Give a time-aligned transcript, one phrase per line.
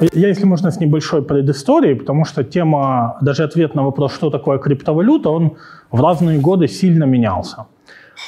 [0.00, 4.58] Я, если можно, с небольшой предысторией, потому что тема, даже ответ на вопрос, что такое
[4.58, 5.56] криптовалюта, он
[5.90, 7.66] в разные годы сильно менялся.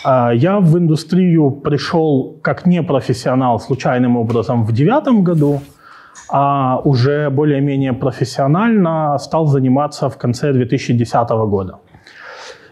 [0.04, 5.60] А, я в индустрию пришел как непрофессионал случайным образом в девятом году,
[6.28, 11.78] а уже более-менее профессионально стал заниматься в конце 2010 года.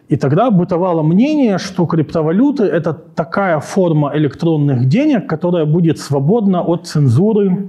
[0.09, 6.87] И тогда бытовало мнение, что криптовалюты– это такая форма электронных денег, которая будет свободна от
[6.87, 7.69] цензуры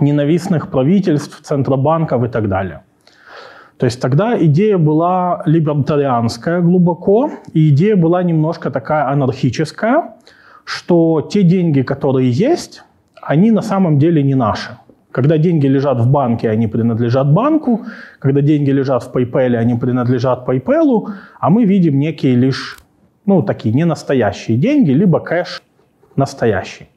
[0.00, 2.82] ненавистных правительств, центробанков и так далее.
[3.78, 10.14] То есть тогда идея была либертарианская глубоко, и идея была немножко такая анархическая,
[10.64, 12.82] что те деньги, которые есть,
[13.22, 14.76] они на самом деле не наши.
[15.12, 17.86] Когда деньги лежат в банке, они принадлежат банку.
[18.18, 21.08] Когда деньги лежат в PayPal, они принадлежат PayPal.
[21.40, 22.78] А мы видим некие лишь,
[23.26, 25.62] ну, такие не настоящие деньги, либо кэш
[26.16, 26.88] настоящий.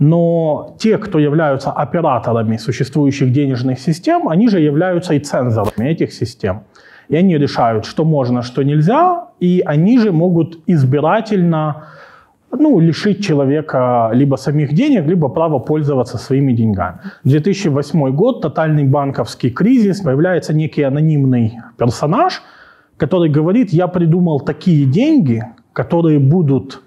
[0.00, 6.62] Но те, кто являются операторами существующих денежных систем, они же являются и цензорами этих систем.
[7.08, 11.88] И они решают, что можно, что нельзя, и они же могут избирательно
[12.50, 16.98] ну, лишить человека либо самих денег, либо права пользоваться своими деньгами.
[17.24, 22.42] 2008 год, тотальный банковский кризис, появляется некий анонимный персонаж,
[22.96, 25.42] который говорит, я придумал такие деньги,
[25.74, 26.82] которые будут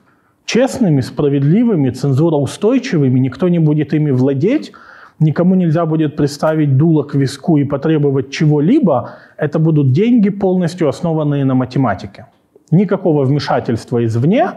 [0.45, 4.71] честными, справедливыми, цензуроустойчивыми, никто не будет ими владеть,
[5.19, 11.45] никому нельзя будет представить дуло к виску и потребовать чего-либо, это будут деньги, полностью основанные
[11.45, 12.25] на математике.
[12.71, 14.49] Никакого вмешательства извне,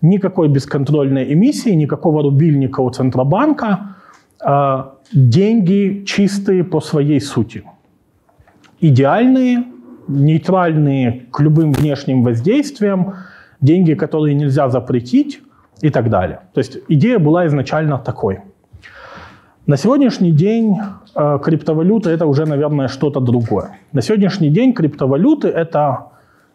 [0.00, 3.96] никакой бесконтрольной эмиссии, никакого рубильника у Центробанка,
[4.44, 7.62] э, деньги чистые по своей сути.
[8.80, 9.64] Идеальные,
[10.08, 13.14] нейтральные к любым внешним воздействиям,
[13.60, 15.40] деньги, которые нельзя запретить
[15.80, 16.40] и так далее.
[16.54, 18.40] То есть идея была изначально такой.
[19.66, 20.78] На сегодняшний день
[21.14, 23.78] э, криптовалюта это уже, наверное, что-то другое.
[23.92, 26.06] На сегодняшний день криптовалюты это,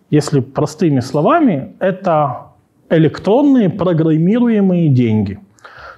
[0.09, 2.47] если простыми словами, это
[2.89, 5.39] электронные программируемые деньги.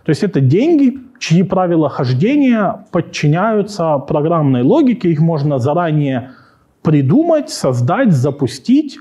[0.04, 6.32] То есть это деньги, чьи правила хождения подчиняются программной логике, их можно заранее
[6.82, 9.00] придумать, создать, запустить,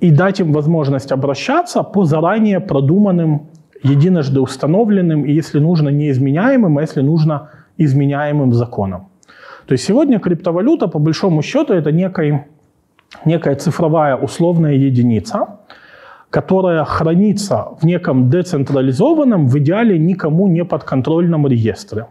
[0.00, 3.48] и дать им возможность обращаться по заранее продуманным,
[3.82, 9.08] единожды установленным и, если нужно, неизменяемым, а если нужно, изменяемым законам.
[9.66, 12.46] То есть сегодня криптовалюта, по большому счету, это некая,
[13.24, 15.46] некая цифровая условная единица,
[16.30, 22.06] которая хранится в неком децентрализованном, в идеале никому не подконтрольном реестре.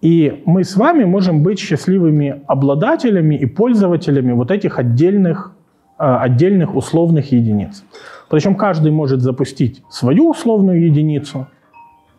[0.00, 5.52] И мы с вами можем быть счастливыми обладателями и пользователями вот этих отдельных
[5.98, 7.84] отдельных условных единиц.
[8.30, 11.46] Причем каждый может запустить свою условную единицу,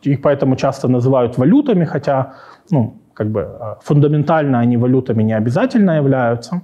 [0.02, 2.34] их поэтому часто называют валютами, хотя
[2.72, 6.62] ну, как бы, э, фундаментально они валютами не обязательно являются.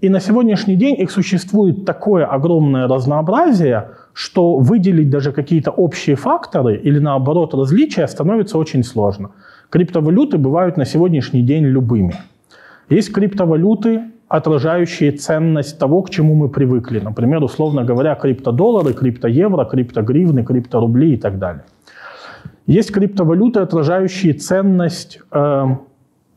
[0.00, 6.76] И на сегодняшний день их существует такое огромное разнообразие, что выделить даже какие-то общие факторы
[6.76, 9.30] или наоборот различия становится очень сложно.
[9.68, 12.14] Криптовалюты бывают на сегодняшний день любыми.
[12.88, 17.00] Есть криптовалюты, отражающие ценность того, к чему мы привыкли.
[17.00, 21.64] Например, условно говоря, криптодоллары, криптоевро, криптогривны, крипторубли и так далее.
[22.64, 25.64] Есть криптовалюты, отражающие ценность э,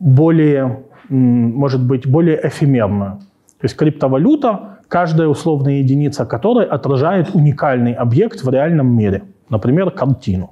[0.00, 3.18] более, может быть, более эфемерную.
[3.60, 9.22] То есть криптовалюта, каждая условная единица которой отражает уникальный объект в реальном мире.
[9.48, 10.50] Например, картину.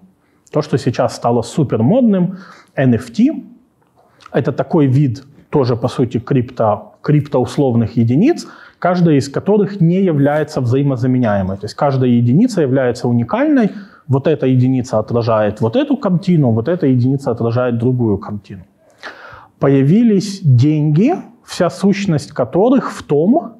[0.53, 2.37] То, что сейчас стало супер модным,
[2.77, 3.45] NFT,
[4.33, 8.49] это такой вид тоже, по сути, крипто, криптоусловных единиц,
[8.79, 11.57] каждая из которых не является взаимозаменяемой.
[11.57, 13.71] То есть каждая единица является уникальной,
[14.09, 18.62] вот эта единица отражает вот эту картину, вот эта единица отражает другую картину.
[19.59, 21.15] Появились деньги,
[21.45, 23.53] вся сущность которых в том,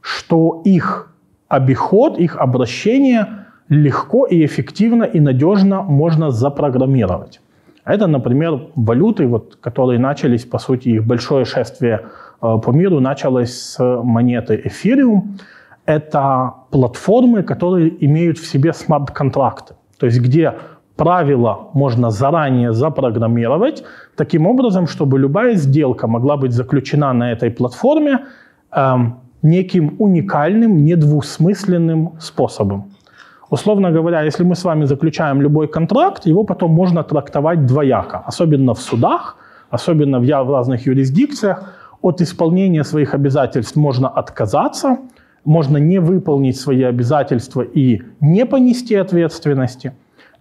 [0.00, 1.12] что их
[1.48, 3.26] обиход, их обращение
[3.68, 7.40] легко и эффективно и надежно можно запрограммировать.
[7.90, 12.00] Это, например, валюты, вот, которые начались, по сути, их большое шествие
[12.40, 15.22] э, по миру началось с монеты Ethereum.
[15.86, 20.52] Это платформы, которые имеют в себе смарт-контракты, то есть где
[20.96, 23.82] правила можно заранее запрограммировать
[24.16, 28.20] таким образом, чтобы любая сделка могла быть заключена на этой платформе
[28.70, 28.96] э,
[29.42, 32.84] неким уникальным, недвусмысленным способом.
[33.50, 38.74] Условно говоря, если мы с вами заключаем любой контракт, его потом можно трактовать двояко, особенно
[38.74, 39.36] в судах,
[39.70, 41.74] особенно в разных юрисдикциях.
[42.00, 44.98] От исполнения своих обязательств можно отказаться,
[45.44, 49.92] можно не выполнить свои обязательства и не понести ответственности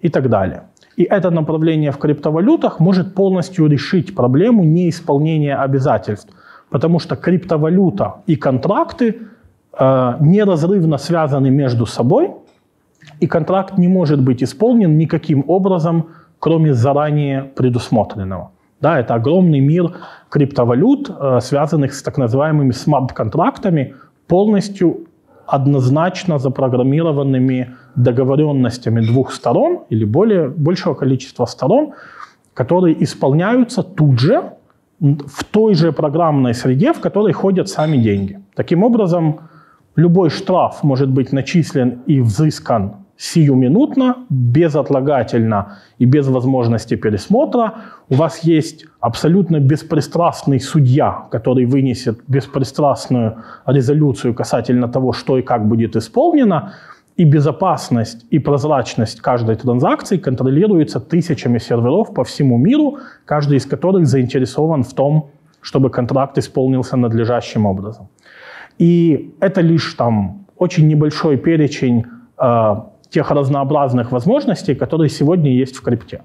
[0.01, 0.61] и так далее.
[0.95, 6.29] И это направление в криптовалютах может полностью решить проблему неисполнения обязательств,
[6.69, 9.15] потому что криптовалюта и контракты
[9.79, 12.31] э, неразрывно связаны между собой,
[13.19, 16.07] и контракт не может быть исполнен никаким образом,
[16.39, 18.51] кроме заранее предусмотренного.
[18.81, 19.91] Да, это огромный мир
[20.29, 23.95] криптовалют, э, связанных с так называемыми смарт-контрактами,
[24.27, 25.07] полностью
[25.45, 31.93] однозначно запрограммированными договоренностями двух сторон или более, большего количества сторон,
[32.53, 34.53] которые исполняются тут же
[34.99, 38.39] в той же программной среде, в которой ходят сами деньги.
[38.55, 39.39] Таким образом,
[39.99, 47.73] любой штраф может быть начислен и взыскан сиюминутно, безотлагательно и без возможности пересмотра.
[48.07, 55.67] У вас есть абсолютно беспристрастный судья, который вынесет беспристрастную резолюцию касательно того, что и как
[55.67, 56.71] будет исполнено.
[57.17, 64.07] И безопасность и прозрачность каждой транзакции контролируется тысячами серверов по всему миру, каждый из которых
[64.07, 65.31] заинтересован в том,
[65.61, 68.07] чтобы контракт исполнился надлежащим образом.
[68.79, 72.05] И это лишь там очень небольшой перечень
[72.37, 72.75] э,
[73.09, 76.21] тех разнообразных возможностей, которые сегодня есть в крипте.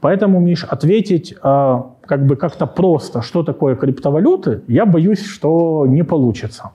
[0.00, 6.02] Поэтому, Миш, ответить э, как бы как-то просто, что такое криптовалюты, я боюсь, что не
[6.02, 6.70] получится.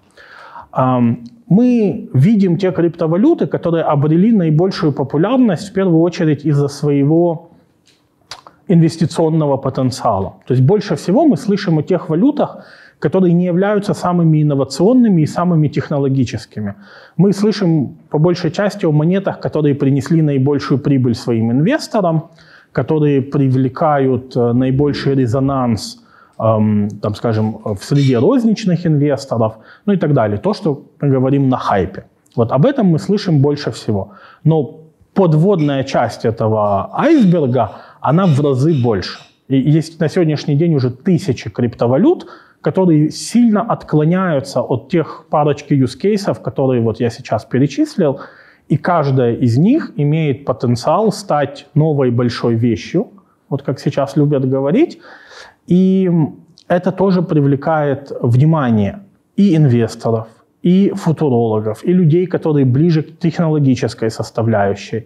[0.78, 1.00] Э,
[1.50, 7.50] мы видим те криптовалюты, которые обрели наибольшую популярность в первую очередь из-за своего
[8.68, 10.36] инвестиционного потенциала.
[10.46, 12.66] То есть больше всего мы слышим о тех валютах,
[12.99, 16.73] которые не являются самыми инновационными и самыми технологическими.
[17.17, 22.29] Мы слышим по большей части о монетах, которые принесли наибольшую прибыль своим инвесторам,
[22.71, 26.03] которые привлекают э, наибольший резонанс,
[26.39, 30.38] эм, там, скажем, в среде розничных инвесторов, ну и так далее.
[30.38, 32.03] То, что мы говорим на хайпе.
[32.35, 34.11] Вот об этом мы слышим больше всего.
[34.44, 34.81] Но
[35.13, 37.71] подводная часть этого айсберга,
[38.01, 39.19] она в разы больше.
[39.47, 42.27] И есть на сегодняшний день уже тысячи криптовалют,
[42.61, 48.19] которые сильно отклоняются от тех парочки use cases, которые вот я сейчас перечислил,
[48.67, 53.11] и каждая из них имеет потенциал стать новой большой вещью,
[53.49, 54.99] вот как сейчас любят говорить,
[55.67, 56.11] и
[56.67, 59.03] это тоже привлекает внимание
[59.38, 60.27] и инвесторов,
[60.63, 65.05] и футурологов, и людей, которые ближе к технологической составляющей.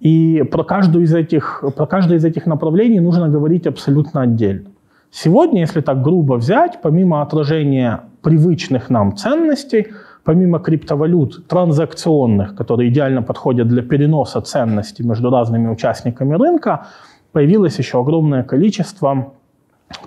[0.00, 4.70] И про, каждую из этих, про каждое из этих направлений нужно говорить абсолютно отдельно.
[5.10, 9.86] Сегодня, если так грубо взять, помимо отражения привычных нам ценностей,
[10.24, 16.88] помимо криптовалют транзакционных, которые идеально подходят для переноса ценностей между разными участниками рынка,
[17.32, 19.32] появилось еще огромное количество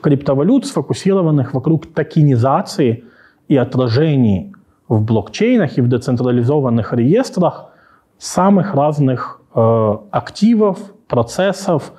[0.02, 3.06] криптовалют, сфокусированных вокруг токенизации
[3.48, 4.54] и отражений
[4.88, 7.70] в блокчейнах и в децентрализованных реестрах
[8.18, 10.78] самых разных э, активов,
[11.08, 11.92] процессов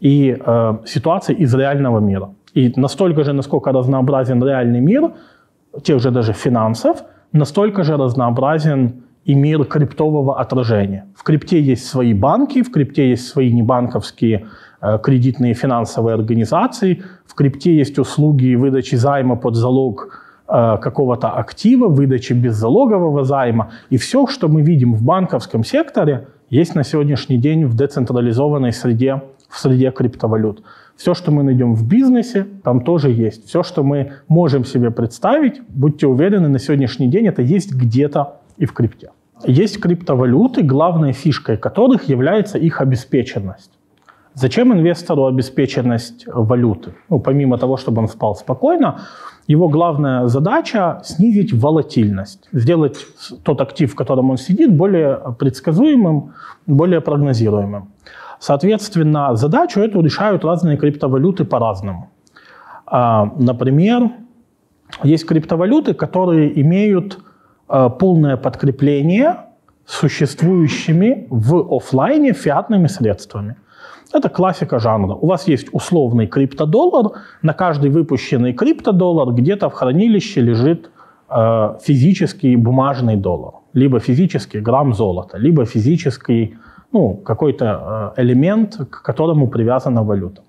[0.00, 2.28] и э, ситуаций из реального мира.
[2.54, 5.12] И настолько же, насколько разнообразен реальный мир,
[5.82, 7.02] тех же даже финансов,
[7.32, 11.06] настолько же разнообразен и мир криптового отражения.
[11.16, 14.46] В крипте есть свои банки, в крипте есть свои небанковские
[14.80, 22.32] э, кредитные финансовые организации, в крипте есть услуги выдачи займа под залог какого-то актива, выдачи
[22.32, 23.70] беззалогового займа.
[23.90, 29.22] И все, что мы видим в банковском секторе, есть на сегодняшний день в децентрализованной среде,
[29.48, 30.62] в среде криптовалют.
[30.96, 33.48] Все, что мы найдем в бизнесе, там тоже есть.
[33.48, 38.66] Все, что мы можем себе представить, будьте уверены, на сегодняшний день это есть где-то и
[38.66, 39.10] в крипте.
[39.44, 43.72] Есть криптовалюты, главной фишкой которых является их обеспеченность.
[44.34, 46.94] Зачем инвестору обеспеченность валюты?
[47.08, 49.00] Ну, помимо того, чтобы он спал спокойно,
[49.46, 53.06] его главная задача– снизить волатильность, сделать
[53.42, 56.32] тот актив, в котором он сидит, более предсказуемым,
[56.66, 57.88] более прогнозируемым.
[58.38, 62.10] Соответственно, задачу эту решают разные криптовалюты по-разному.
[62.86, 64.10] А, например,
[65.02, 67.18] есть криптовалюты, которые имеют
[67.68, 69.36] а, полное подкрепление
[69.86, 73.56] существующими в офлайне фиатными средствами.
[74.12, 75.14] Это классика жанра.
[75.14, 77.12] У вас есть условный криптодоллар,
[77.42, 80.90] на каждый выпущенный криптодоллар где-то в хранилище лежит
[81.30, 86.56] э, физический бумажный доллар, либо физический грамм золота, либо физический
[86.92, 90.42] ну, какой-то э, элемент, к которому привязана валюта.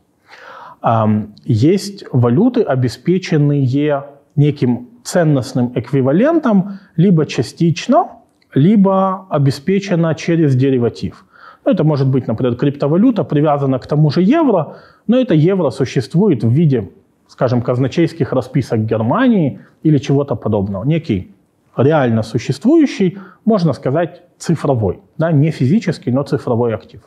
[1.45, 4.03] Есть валюты, обеспеченные
[4.35, 8.07] неким ценностным эквивалентом либо частично,
[8.53, 11.25] либо обеспечена через дериватив.
[11.65, 16.43] Ну, это может быть, например, криптовалюта привязана к тому же евро, но это евро существует
[16.43, 16.89] в виде,
[17.27, 20.85] скажем, казначейских расписок Германии или чего-то подобного.
[20.85, 21.31] Некий
[21.75, 27.01] реально существующий, можно сказать, цифровой, да, не физический, но цифровой актив.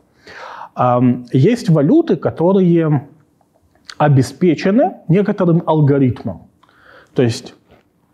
[1.32, 3.08] Есть валюты, которые
[3.96, 6.42] обеспечены некоторым алгоритмом.
[7.14, 7.54] То есть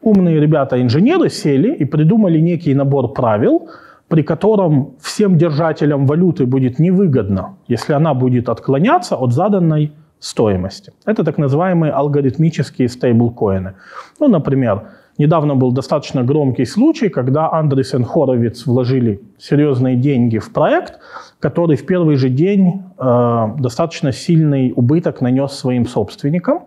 [0.03, 3.69] умные ребята-инженеры сели и придумали некий набор правил,
[4.15, 9.91] при котором всем держателям валюты будет невыгодно, если она будет отклоняться от заданной
[10.21, 10.93] стоимости.
[11.05, 13.75] Это так называемые алгоритмические стейблкоины.
[14.21, 14.83] Ну, например,
[15.19, 21.01] недавно был достаточно громкий случай, когда Андресен и Хоровиц вложили серьезные деньги в проект,
[21.41, 26.59] который в первый же день э, достаточно сильный убыток нанес своим собственникам.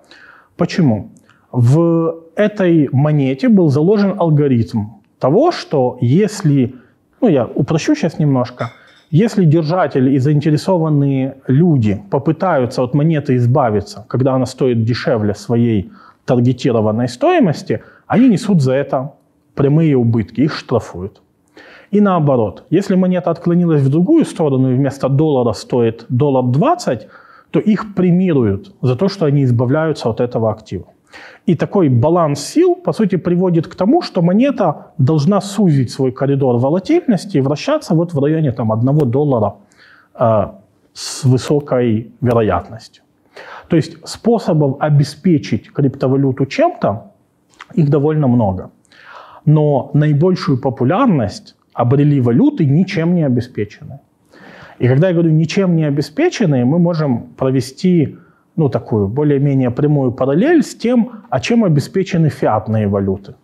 [0.57, 1.11] Почему?
[1.53, 4.87] В этой монете был заложен алгоритм
[5.17, 6.75] того, что если,
[7.21, 8.71] ну я упрощу сейчас немножко,
[9.09, 15.91] если держатели и заинтересованные люди попытаются от монеты избавиться, когда она стоит дешевле своей
[16.25, 19.13] таргетированной стоимости, они несут за это
[19.55, 21.21] прямые убытки, их штрафуют.
[21.89, 27.07] И наоборот, если монета отклонилась в другую сторону и вместо доллара стоит доллар 20,
[27.51, 30.87] то их премируют за то, что они избавляются от этого актива.
[31.45, 36.57] И такой баланс сил, по сути, приводит к тому, что монета должна сузить свой коридор
[36.57, 39.55] волатильности и вращаться вот в районе там, 1 доллара
[40.19, 40.47] э,
[40.93, 43.03] с высокой вероятностью.
[43.69, 47.11] То есть способов обеспечить криптовалюту чем-то,
[47.75, 48.71] их довольно много.
[49.45, 53.99] Но наибольшую популярность обрели валюты ничем не обеспеченные.
[54.79, 58.17] И когда я говорю ничем не обеспеченные, мы можем провести
[58.57, 63.35] ну, такую более-менее прямую параллель с тем, а чем обеспечены фиатные валюты.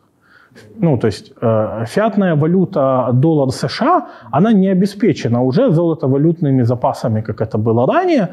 [0.76, 7.42] Ну, то есть э, фиатная валюта доллар США, она не обеспечена уже золотовалютными запасами, как
[7.42, 8.28] это было ранее.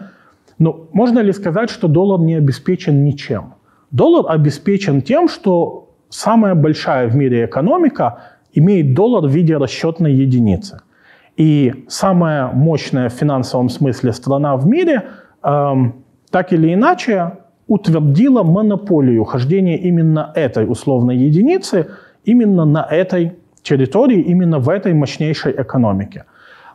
[0.58, 3.54] Но можно ли сказать, что доллар не обеспечен ничем?
[3.90, 8.18] Доллар обеспечен тем, что самая большая в мире экономика
[8.54, 10.80] имеет доллар в виде расчетной единицы.
[11.36, 15.02] И самая мощная в финансовом смысле страна в мире
[15.42, 15.94] эм,
[16.30, 21.86] так или иначе утвердила монополию хождения именно этой условной единицы
[22.24, 23.32] именно на этой
[23.62, 26.24] территории, именно в этой мощнейшей экономике.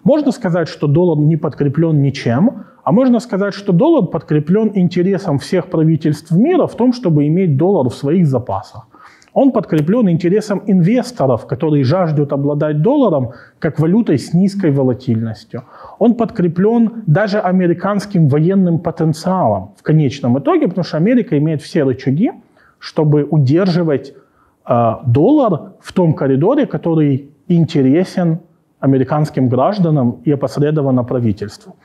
[0.03, 5.67] Можно сказать, что доллар не подкреплен ничем, а можно сказать, что доллар подкреплен интересом всех
[5.67, 8.87] правительств мира в том, чтобы иметь доллар в своих запасах.
[9.35, 15.63] Он подкреплен интересом инвесторов, которые жаждут обладать долларом как валютой с низкой волатильностью.
[15.99, 22.31] Он подкреплен даже американским военным потенциалом в конечном итоге, потому что Америка имеет все рычаги,
[22.79, 24.13] чтобы удерживать
[24.65, 28.39] э, доллар в том коридоре, который интересен
[28.79, 31.75] американским гражданам и опосредованно правительству.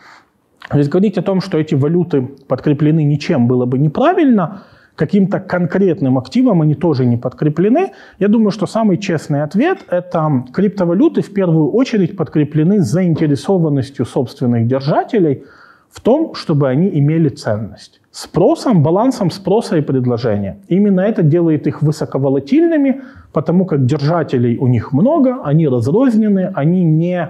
[0.69, 4.63] То есть говорить о том, что эти валюты подкреплены ничем, было бы неправильно–
[5.01, 7.93] каким-то конкретным активом они тоже не подкреплены.
[8.19, 15.45] Я думаю, что самый честный ответ– это криптовалюты в первую очередь подкреплены заинтересованностью собственных держателей
[15.91, 18.03] в том, чтобы они имели ценность.
[18.11, 20.59] Спросом, балансом спроса и предложения.
[20.69, 23.01] Именно это делает их высоковолатильными,
[23.33, 27.27] потому как держателей у них много, они разрознены, они не,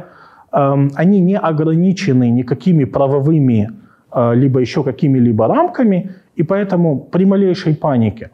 [0.52, 3.70] э, они не ограничены никакими правовыми
[4.12, 6.10] э, либо еще какими-либо рамками,
[6.40, 8.30] и поэтому при малейшей панике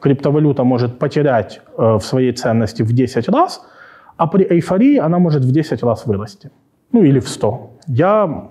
[0.00, 3.60] криптовалюта может потерять э, в своей ценности в 10 раз,
[4.16, 6.50] а при эйфории она может в 10 раз вырасти.
[6.92, 7.70] Ну или в 100.
[7.88, 8.48] Я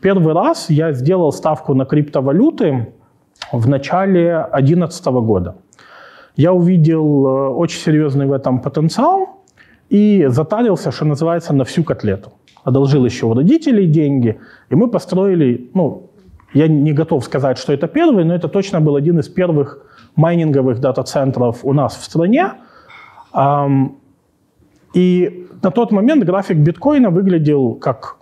[0.00, 2.86] первый раз я сделал ставку на криптовалюты
[3.52, 5.54] в начале 2011 года.
[6.36, 9.28] Я увидел э, очень серьезный в этом потенциал
[9.88, 12.30] и затарился, что называется, на всю котлету.
[12.62, 14.38] Одолжил еще у родителей деньги,
[14.70, 16.09] и мы построили, ну,
[16.52, 19.78] я не готов сказать, что это первый, но это точно был один из первых
[20.16, 22.52] майнинговых дата-центров у нас в стране.
[24.94, 28.16] И на тот момент график биткоина выглядел как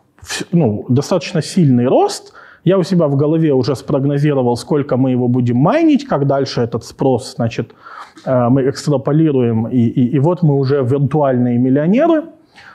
[0.52, 2.32] ну, достаточно сильный рост.
[2.64, 6.84] Я у себя в голове уже спрогнозировал, сколько мы его будем майнить, как дальше этот
[6.84, 7.72] спрос, значит,
[8.26, 12.24] э, мы экстраполируем, и, и, и вот мы уже виртуальные миллионеры.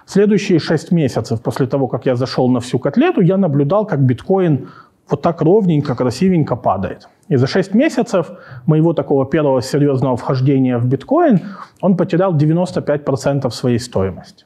[0.05, 4.69] Следующие шесть месяцев после того, как я зашел на всю котлету, я наблюдал, как биткоин
[5.09, 7.09] вот так ровненько, красивенько падает.
[7.29, 8.31] И за 6 месяцев
[8.65, 11.39] моего такого первого серьезного вхождения в биткоин
[11.81, 14.45] он потерял 95% своей стоимости.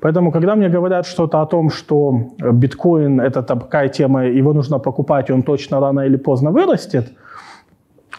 [0.00, 2.14] Поэтому, когда мне говорят что-то о том, что
[2.52, 7.12] биткоин– это такая тема, его нужно покупать, и он точно рано или поздно вырастет,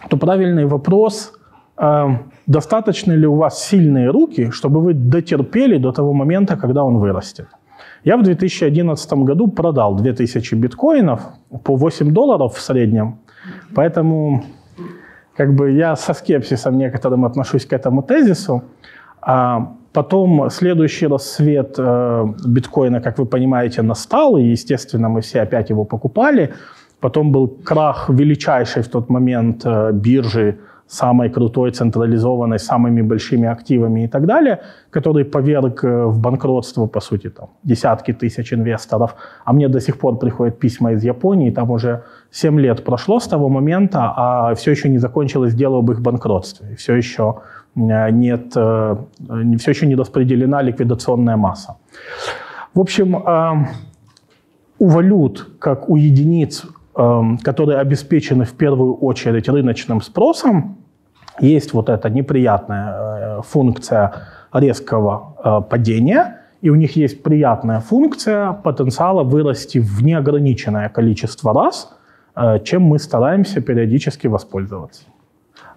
[0.08, 1.32] то правильный вопрос
[1.78, 2.08] э,–
[2.46, 7.48] достаточно ли у вас сильные руки, чтобы вы дотерпели до того момента, когда он вырастет.
[8.04, 11.20] Я в 2011 году продал 2000 биткоинов
[11.64, 13.18] по 8 долларов в среднем.
[13.74, 14.44] Поэтому
[15.36, 18.62] как бы я со скепсисом некоторым отношусь к этому тезису.
[19.20, 25.70] А, Потом следующий рассвет э, биткоина, как вы понимаете, настал, и, естественно, мы все опять
[25.70, 26.52] его покупали.
[26.98, 34.04] Потом был крах величайшей в тот момент э, биржи самой крутой, централизованной, самыми большими активами
[34.04, 34.60] и так далее,
[34.90, 39.16] который поверг э, в банкротство, по сути, там, десятки тысяч инвесторов.
[39.44, 43.26] А мне до сих пор приходят письма из Японии, там уже 7 лет прошло с
[43.26, 46.76] того момента, а все еще не закончилось дело об их банкротстве.
[46.76, 47.34] Все еще
[47.76, 48.96] э, нет, э,
[49.58, 51.76] все еще не распределена ликвидационная масса.
[52.74, 53.14] В общем,
[54.78, 56.64] у валют, как у единиц
[56.94, 60.76] которые обеспечены в первую очередь рыночным спросом,
[61.40, 64.12] есть вот эта неприятная э, функция
[64.52, 71.96] резкого э, падения, и у них есть приятная функция потенциала вырасти в неограниченное количество раз,
[72.36, 75.02] э, чем мы стараемся периодически воспользоваться.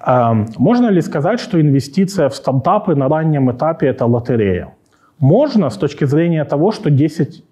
[0.06, 4.74] Эм, можно ли сказать, что инвестиция в стартапы на раннем этапе– это лотерея?
[5.20, 7.44] Можно с точки зрения того, что 10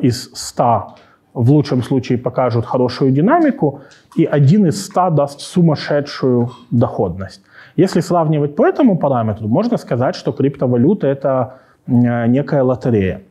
[0.00, 0.94] из 100
[1.34, 3.80] в лучшем случае покажут хорошую динамику,
[4.16, 7.42] и один из ста даст сумасшедшую доходность.
[7.76, 11.54] Если сравнивать по этому параметру, можно сказать, что криптовалюта– это
[11.86, 13.22] некая лотерея.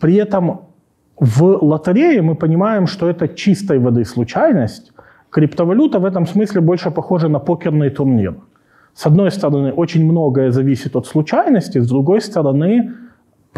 [0.00, 0.60] При этом
[1.18, 4.92] в лотерее мы понимаем, что это чистой воды случайность.
[5.30, 8.36] Криптовалюта в этом смысле больше похожа на покерный турнир.
[8.94, 12.92] С одной стороны, очень многое зависит от случайности, с другой стороны,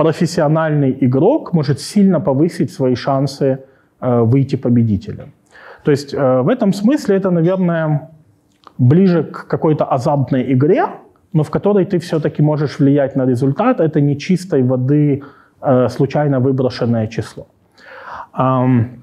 [0.00, 3.59] профессиональный игрок может сильно повысить свои шансы
[4.00, 5.33] э, выйти победителем.
[5.85, 8.09] То есть э, в этом смысле это, наверное,
[8.78, 10.85] ближе к какой-то азартной игре,
[11.35, 13.80] но в которой ты все-таки можешь влиять на результат.
[13.80, 15.23] Это не чистой воды
[15.62, 17.47] э, случайно выброшенное число.
[18.38, 19.00] Эм,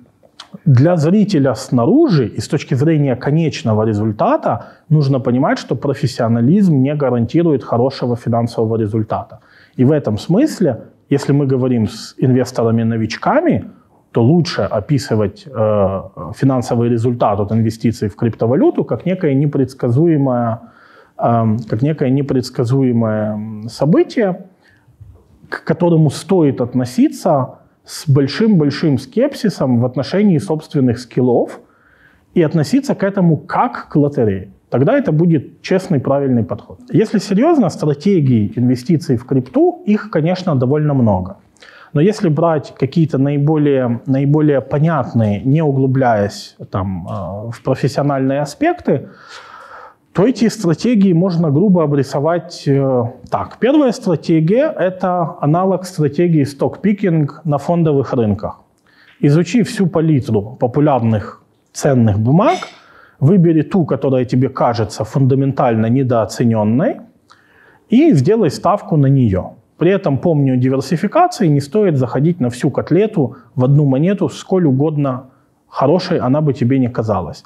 [0.65, 7.63] для зрителя снаружи и с точки зрения конечного результата нужно понимать, что профессионализм не гарантирует
[7.63, 9.39] хорошего финансового результата.
[9.77, 13.71] И в этом смысле, если мы говорим с инвесторами-новичками,
[14.11, 16.01] то лучше описывать э,
[16.35, 20.59] финансовый результат от инвестиций в криптовалюту как некое непредсказуемое,
[21.17, 24.47] э, как некое непредсказуемое событие,
[25.49, 31.59] к которому стоит относиться с большим-большим скепсисом в отношении собственных скиллов
[32.33, 34.51] и относиться к этому как к лотерее.
[34.69, 36.79] Тогда это будет честный, правильный подход.
[36.91, 41.37] Если серьезно, стратегий инвестиций в крипту, их, конечно, довольно много.
[41.93, 49.07] Но если брать какие-то наиболее, наиболее понятные, не углубляясь там, э, в профессиональные аспекты,
[50.11, 53.57] то эти стратегии можно грубо обрисовать э, так.
[53.59, 58.59] Первая стратегия– это аналог стратегии стокпикинг на фондовых рынках.
[59.21, 62.57] Изучи всю палитру популярных ценных бумаг–
[63.19, 66.97] Выбери ту, которая тебе кажется фундаментально недооцененной,
[67.89, 69.51] и сделай ставку на нее.
[69.77, 74.65] При этом помни о диверсификации, не стоит заходить на всю котлету в одну монету, сколь
[74.65, 75.29] угодно
[75.67, 77.43] хорошей она бы тебе не казалась.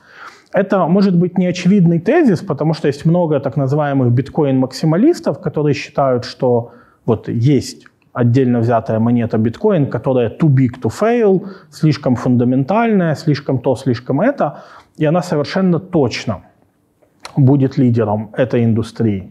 [0.53, 6.71] Это может быть неочевидный тезис, потому что есть много так называемых биткоин-максималистов, которые считают, что
[7.05, 13.75] вот есть отдельно взятая монета биткоин, которая too big to fail, слишком фундаментальная, слишком то,
[13.75, 14.63] слишком это
[14.97, 16.41] и она совершенно точно
[17.37, 19.29] будет лидером этой индустрии.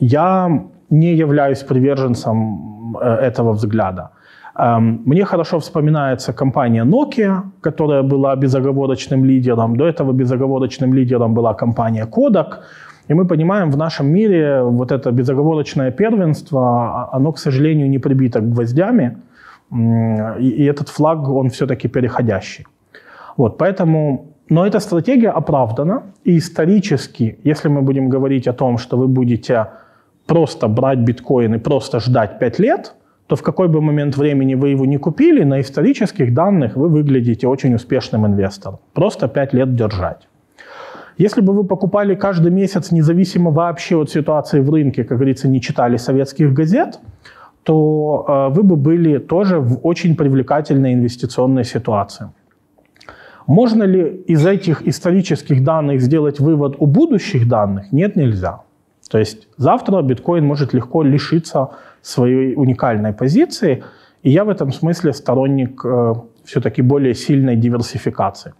[0.00, 4.10] Я не являюсь приверженцем э, этого взгляда.
[4.58, 9.76] Мне хорошо вспоминается компания Nokia, которая была безоговорочным лидером.
[9.76, 12.62] До этого безоговорочным лидером была компания Kodak.
[13.06, 17.98] И мы понимаем, в нашем мире вот это безоговорочное первенство, а, оно, к сожалению, не
[17.98, 19.18] прибито гвоздями.
[20.40, 22.66] И этот флаг, он все-таки переходящий.
[23.38, 28.96] Вот, поэтому но эта стратегия оправдана, и исторически, если мы будем говорить о том, что
[28.96, 29.66] вы будете
[30.26, 32.94] просто брать биткоин и просто ждать 5 лет,
[33.26, 37.46] то в какой бы момент времени вы его не купили, на исторических данных вы выглядите
[37.46, 38.78] очень успешным инвестором.
[38.94, 40.28] Просто 5 лет держать.
[41.18, 45.60] Если бы вы покупали каждый месяц, независимо вообще от ситуации в рынке, как говорится, не
[45.60, 47.00] читали советских газет,
[47.64, 52.28] то э, вы бы были тоже в очень привлекательной инвестиционной ситуации.
[53.48, 57.92] Можно ли из этих исторических данных сделать вывод о будущих данных?
[57.92, 58.60] Нет, нельзя.
[59.10, 61.70] То есть завтра биткоин может легко лишиться
[62.02, 63.82] своей уникальной позиции,
[64.22, 66.12] и я в этом смысле сторонник э,
[66.44, 68.52] все-таки более сильной диверсификации.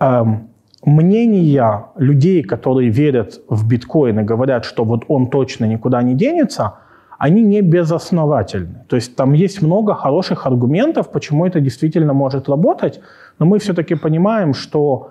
[0.00, 0.48] Эм,
[0.84, 6.74] мнения людей, которые верят в биткоин и говорят, что вот он точно никуда не денется,
[7.22, 8.84] они не безосновательны.
[8.88, 13.00] То есть там есть много хороших аргументов, почему это действительно может работать,
[13.38, 15.10] но мы все-таки понимаем, что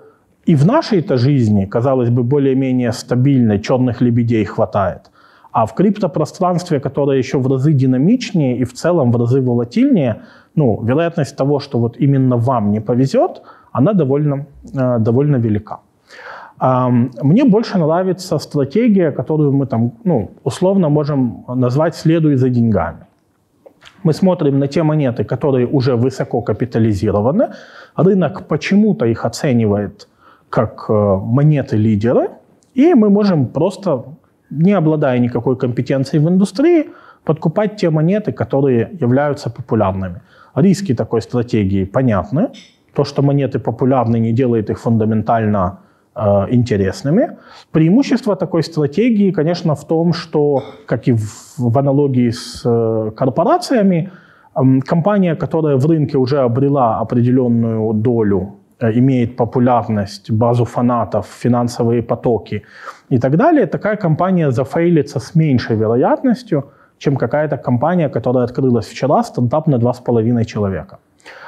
[0.50, 5.10] и в нашей-то жизни, казалось бы, более-менее стабильной черных лебедей хватает.
[5.54, 10.16] А в криптопространстве, которое еще в разы динамичнее и в целом в разы волатильнее,
[10.56, 15.80] ну, вероятность того, что вот именно вам не повезет, она довольно, э, довольно велика.
[16.62, 23.06] Мне больше нравится стратегия, которую мы там, ну, условно можем назвать «следуй за деньгами».
[24.04, 27.50] Мы смотрим на те монеты, которые уже высоко капитализированы.
[27.96, 30.08] Рынок почему-то их оценивает
[30.50, 32.30] как э, монеты-лидеры,
[32.76, 34.04] и мы можем просто,
[34.50, 36.90] не обладая никакой компетенцией в индустрии,
[37.24, 40.22] подкупать те монеты, которые являются популярными.
[40.56, 42.50] Риски такой стратегии понятны.
[42.94, 45.80] То, что монеты популярны, не делает их фундаментально
[46.14, 47.38] интересными.
[47.72, 54.12] Преимущество такой стратегии, конечно, в том, что, как и в, в аналогии с э, корпорациями,
[54.56, 62.02] э, компания, которая в рынке уже обрела определенную долю, э, имеет популярность, базу фанатов, финансовые
[62.02, 62.64] потоки
[63.10, 66.64] и так далее, такая компания зафейлится с меньшей вероятностью,
[66.98, 70.98] чем какая-то компания, которая открылась вчера, стартап на 2,5 человека.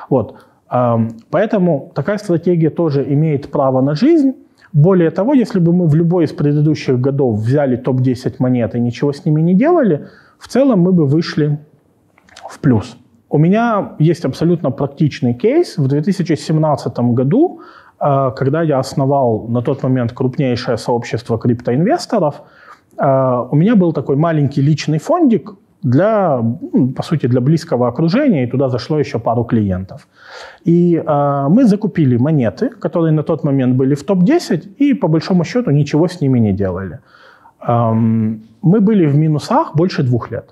[0.10, 0.36] Вот.
[0.72, 4.34] Эм, поэтому такая стратегия тоже имеет право на жизнь,
[4.74, 9.14] более того, если бы мы в любой из предыдущих годов взяли топ-10 монет и ничего
[9.14, 10.08] с ними не делали,
[10.40, 11.60] в целом мы бы вышли
[12.50, 12.98] в плюс.
[13.30, 15.78] У меня есть абсолютно практичный кейс.
[15.78, 17.62] В 2017 году,
[18.00, 22.42] э, когда я основал на тот момент крупнейшее сообщество криптоинвесторов,
[22.98, 26.42] э, у меня был такой маленький личный фондик, для,
[26.96, 30.08] по сути, для близкого окружения, и туда зашло еще пару клиентов.
[30.66, 35.44] И э, мы закупили монеты, которые на тот момент были в топ-10, и по большому
[35.44, 37.00] счету ничего с ними не делали.
[37.68, 40.46] Эм, мы были в минусах больше двух лет.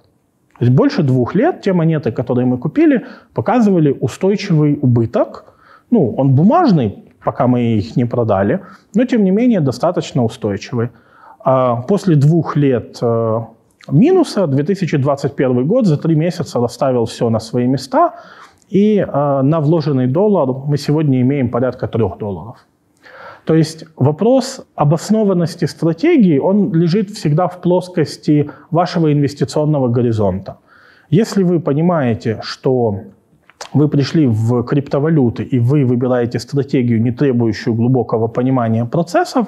[0.59, 5.45] То есть больше двух лет те монеты, которые мы купили, показывали устойчивый убыток.
[5.91, 8.59] Ну, он бумажный, пока мы их не продали,
[8.95, 10.89] но тем не менее достаточно устойчивый.
[11.43, 13.39] А после двух лет э,
[13.89, 18.13] минуса 2021 год за три месяца расставил все на свои места,
[18.69, 22.57] и э, на вложенный доллар мы сегодня имеем порядка 3 долларов.
[23.45, 30.57] То есть вопрос обоснованности стратегии, он лежит всегда в плоскости вашего инвестиционного горизонта.
[31.09, 32.99] Если вы понимаете, что
[33.73, 39.47] вы пришли в криптовалюты и вы выбираете стратегию, не требующую глубокого понимания процессов,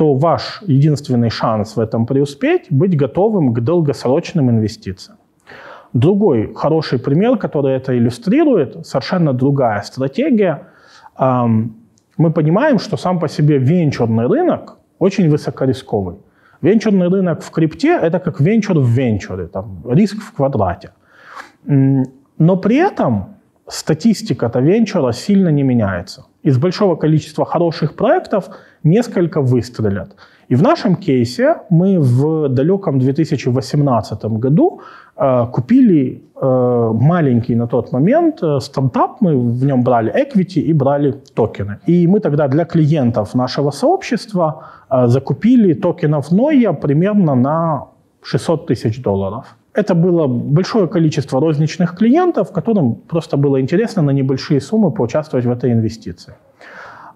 [0.00, 5.18] то ваш единственный шанс в этом преуспеть– быть готовым к долгосрочным инвестициям.
[5.92, 10.68] Другой хороший пример, который это иллюстрирует, совершенно другая стратегия.
[11.18, 16.16] Мы понимаем, что сам по себе венчурный рынок очень высокорисковый.
[16.62, 20.92] Венчурный рынок в крипте– это как венчур в венчуре, там, риск в квадрате.
[22.38, 23.24] Но при этом
[23.68, 26.24] статистика-то венчура сильно не меняется.
[26.42, 28.50] Из большого количества хороших проектов–
[28.84, 30.16] несколько выстрелят.
[30.48, 34.80] И в нашем кейсе мы в далеком 2018 году
[35.16, 40.72] э, купили э, маленький на тот момент э, стартап, мы в нем брали equity и
[40.72, 41.78] брали токены.
[41.86, 44.64] И мы тогда для клиентов нашего сообщества
[45.06, 47.86] закупили токенов Noia примерно на
[48.22, 49.56] 600 тысяч долларов.
[49.72, 55.50] Это было большое количество розничных клиентов, которым просто было интересно на небольшие суммы поучаствовать в
[55.50, 56.34] этой инвестиции.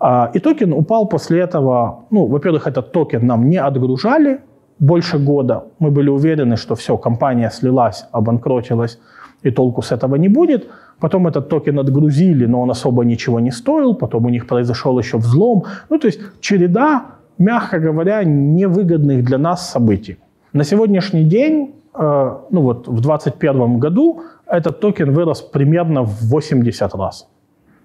[0.00, 2.04] А, и токен упал после этого.
[2.10, 4.40] Ну, во-первых, этот токен нам не отгружали
[4.78, 5.64] больше года.
[5.78, 8.98] Мы были уверены, что все, компания слилась, обанкротилась,
[9.42, 10.68] и толку с этого не будет.
[11.00, 13.94] Потом этот токен отгрузили, но он особо ничего не стоил.
[13.94, 15.64] Потом у них произошел еще взлом.
[15.90, 17.06] Ну, то есть череда,
[17.38, 20.18] мягко говоря, невыгодных для нас событий.
[20.52, 27.28] На сегодняшний день, ну вот в 2021 году, этот токен вырос примерно в 80 раз.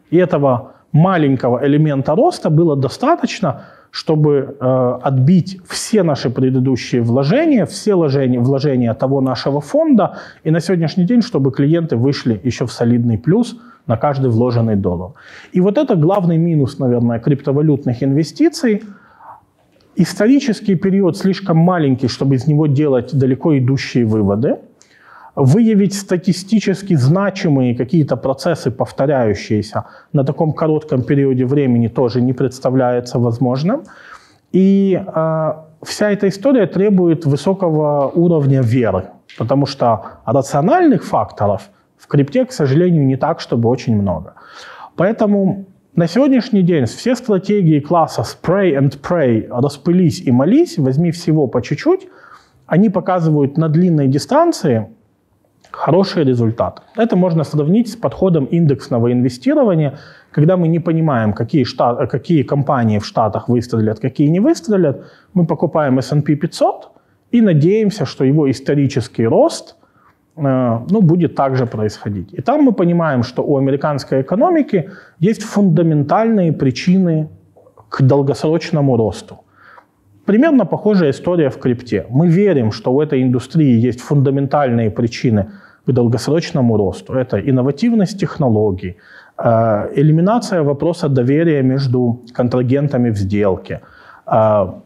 [0.10, 7.96] И этого маленького элемента роста было достаточно, чтобы э, отбить все наши предыдущие вложения, все
[7.96, 13.18] вложения, вложения того нашего фонда, и на сегодняшний день, чтобы клиенты вышли еще в солидный
[13.18, 15.12] плюс на каждый вложенный доллар.
[15.52, 18.84] И вот это главный минус, наверное, криптовалютных инвестиций.
[19.96, 24.58] Исторический период слишком маленький, чтобы из него делать далеко идущие выводы–
[25.40, 33.84] выявить статистически значимые какие-то процессы, повторяющиеся на таком коротком периоде времени тоже не представляется возможным.
[34.52, 39.04] И э, вся эта история требует высокого уровня веры,
[39.38, 44.34] потому что рациональных факторов в крипте, к сожалению, не так, чтобы очень много.
[44.96, 45.66] Поэтому
[46.00, 51.62] на сегодняшний день все стратегии класса spray and pray, распылись и молись, возьми всего по
[51.62, 52.08] чуть-чуть,
[52.68, 54.88] они показывают на длинной дистанции–
[55.72, 56.84] хороший результат.
[56.96, 60.00] Это можно сравнить с подходом индексного инвестирования,
[60.32, 65.04] когда мы не понимаем, какие, штат, какие компании в Штатах выстрелят, какие не выстрелят.
[65.34, 66.92] Мы покупаем S&P 500
[67.32, 69.76] и надеемся, что его исторический рост
[70.90, 72.34] ну, будет также происходить.
[72.34, 77.28] И там мы понимаем, что у американской экономики есть фундаментальные причины
[77.90, 79.36] к долгосрочному росту.
[80.26, 82.06] Примерно похожая история в крипте.
[82.10, 85.46] Мы верим, что у этой индустрии есть фундаментальные причины
[85.88, 87.14] к долгосрочному росту.
[87.14, 88.96] Это инновативность технологий,
[89.38, 93.99] э, элиминация вопроса доверия между контрагентами в сделке, э,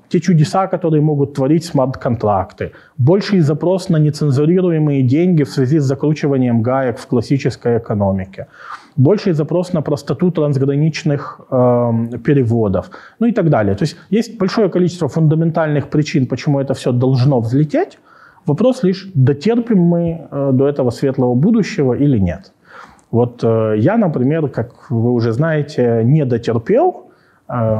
[0.10, 6.62] те чудеса, которые могут творить смарт-контракты, больший запрос на нецензурируемые деньги в связи с закручиванием
[6.62, 8.48] гаек в классической экономике–
[8.96, 13.76] больший запрос на простоту трансграничных э, переводов, ну и так далее.
[13.76, 18.00] То есть есть большое количество фундаментальных причин, почему это все должно взлететь.
[18.46, 22.52] Вопрос лишь, дотерпим мы э, до этого светлого будущего или нет.
[23.12, 27.10] Вот э, я, например, как вы уже знаете, не дотерпел.
[27.50, 27.80] Э,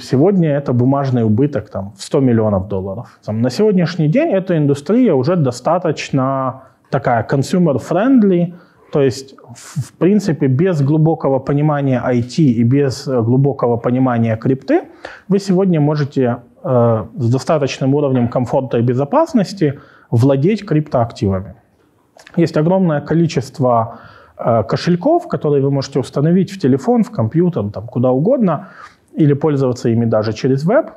[0.00, 3.18] сегодня это бумажный убыток там, в 100 миллионов долларов.
[3.24, 8.54] Там, на сегодняшний день эта индустрия уже достаточно такая consumer-friendly,
[8.92, 14.82] то есть, в принципе, без глубокого понимания IT и без э, глубокого понимания крипты
[15.28, 21.54] вы сегодня можете э, с достаточным уровнем комфорта и безопасности владеть криптоактивами.
[22.36, 23.98] Есть огромное количество
[24.36, 28.68] кошельков, которые вы можете установить в телефон, в компьютер, там, куда угодно,
[29.14, 30.90] или пользоваться ими даже через веб,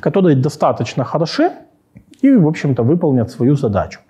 [0.00, 1.50] которые достаточно хороши
[2.22, 4.00] и, в общем-то, выполнят свою задачу.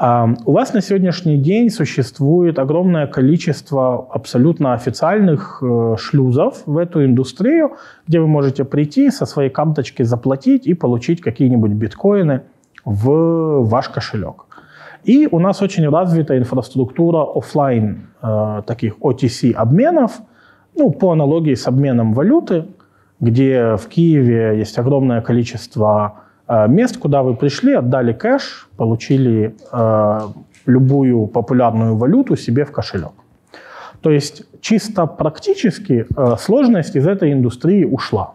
[0.00, 7.76] У вас на сегодняшний день существует огромное количество абсолютно официальных э, шлюзов в эту индустрию,
[8.08, 12.40] где вы можете прийти со своей карточки заплатить и получить какие-нибудь биткоины
[12.84, 14.46] в ваш кошелек.
[15.04, 20.20] И у нас очень развита инфраструктура офлайн э, таких OTC обменов,
[20.74, 22.66] ну, по аналогии с обменом валюты,
[23.20, 30.20] где в Киеве есть огромное количество Э, мест, куда вы пришли, отдали кэш, получили э,
[30.66, 33.12] любую популярную валюту себе в кошелек.
[34.00, 38.34] То есть чисто практически э, сложность из этой индустрии ушла.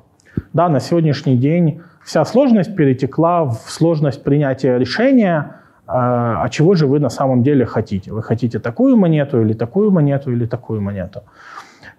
[0.54, 6.88] Да, на сегодняшний день вся сложность перетекла в сложность принятия решения, э, а чего же
[6.88, 8.12] вы на самом деле хотите.
[8.12, 11.24] Вы хотите такую монету или такую монету или такую монету.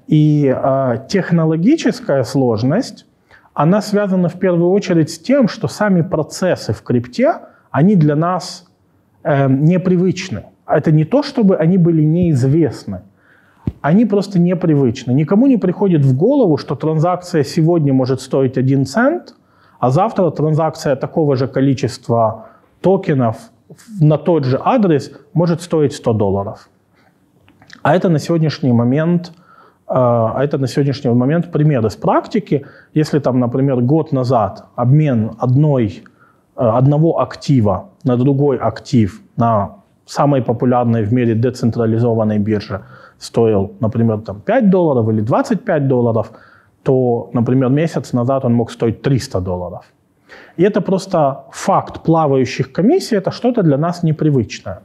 [0.07, 3.07] И э, технологическая сложность
[3.55, 7.40] она связана в первую очередь с тем, что сами процессы в крипте,
[7.72, 8.66] они для нас
[9.24, 10.44] э, непривычны.
[10.66, 13.01] Это не то, чтобы они были неизвестны.
[13.81, 15.12] Они просто непривычны.
[15.12, 19.35] Никому не приходит в голову, что транзакция сегодня может стоить 1 цент,
[19.81, 22.46] а завтра транзакция такого же количества
[22.81, 23.37] токенов
[24.00, 26.68] на тот же адрес может стоить 100 долларов.
[27.83, 29.33] А это на сегодняшний момент–
[29.88, 32.66] а, а это на сегодняшний момент пример из практики.
[32.94, 36.02] Если там, например, год назад обмен одной,
[36.57, 42.83] э, одного актива на другой актив на самой популярной в мире децентрализованной бирже
[43.18, 46.33] стоил, например, там 5 долларов или 25 долларов,
[46.83, 49.85] то, например, месяц назад он мог стоить 300 долларов.
[50.56, 54.80] И это просто факт плавающих комиссий, это что-то для нас непривычное.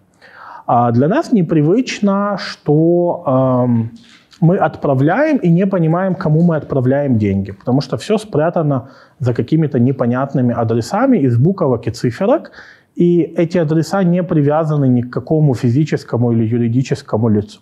[0.66, 3.92] А для нас непривычно, что эм,
[4.40, 9.80] мы отправляем и не понимаем, кому мы отправляем деньги, потому что все спрятано за какими-то
[9.80, 12.52] непонятными адресами из буквок и циферок,
[12.96, 17.60] и эти адреса не привязаны ни к какому физическому или юридическому лицу.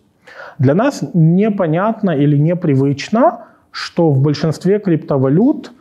[0.60, 5.72] Для нас непонятно или непривычно, что в большинстве криптовалют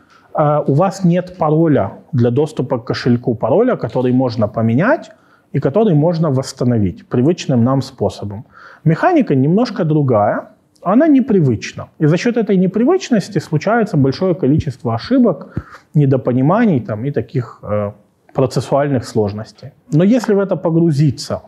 [0.66, 5.10] у вас нет пароля для доступа к кошельку, пароля, который можно поменять
[5.52, 8.44] и который можно восстановить привычным нам способом.
[8.84, 10.48] Механика немножко другая,
[10.82, 11.88] она непривычна.
[11.98, 17.92] И за счет этой непривычности случается большое количество ошибок, недопониманий там, и таких э,
[18.34, 19.72] процессуальных сложностей.
[19.92, 21.42] Но если в это погрузиться,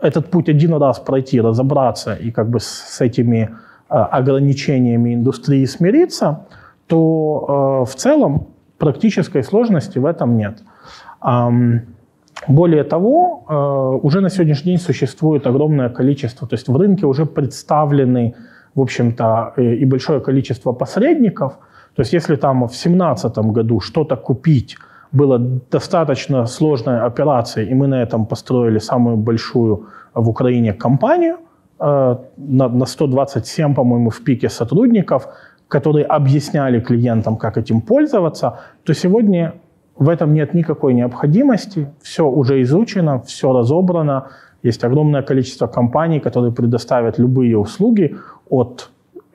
[0.00, 3.50] этот путь один раз пройти, разобраться и как бы с этими
[3.90, 6.46] э, ограничениями индустрии смириться,
[6.88, 8.48] то э, в целом
[8.78, 10.62] практической сложности в этом нет.
[12.48, 17.26] Более того, э, уже на сегодняшний день существует огромное количество, то есть в рынке уже
[17.26, 18.34] представлены
[18.78, 21.58] в общем-то, и большое количество посредников.
[21.96, 24.76] То есть если там в 2017 году что-то купить
[25.12, 31.36] было достаточно сложной операцией, и мы на этом построили самую большую в Украине компанию,
[31.80, 35.28] э, на 127, по-моему, в пике сотрудников,
[35.68, 39.54] которые объясняли клиентам, как этим пользоваться, то сегодня
[39.96, 44.28] в этом нет никакой необходимости, все уже изучено, все разобрано,
[44.62, 48.16] есть огромное количество компаний, которые предоставят любые услуги
[48.48, 48.90] от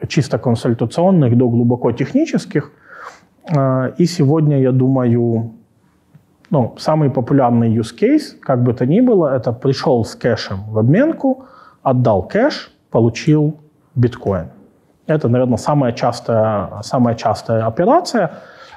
[0.07, 2.71] чисто консультационных до глубоко технических.
[3.55, 5.51] А, и сегодня, я думаю,
[6.49, 10.77] ну, самый популярный use case, как бы то ни было, это пришел с кэшем в
[10.77, 11.45] обменку,
[11.83, 13.59] отдал кэш, получил
[13.95, 14.47] биткоин.
[15.07, 18.31] Это, наверное, самая частая, самая частая операция.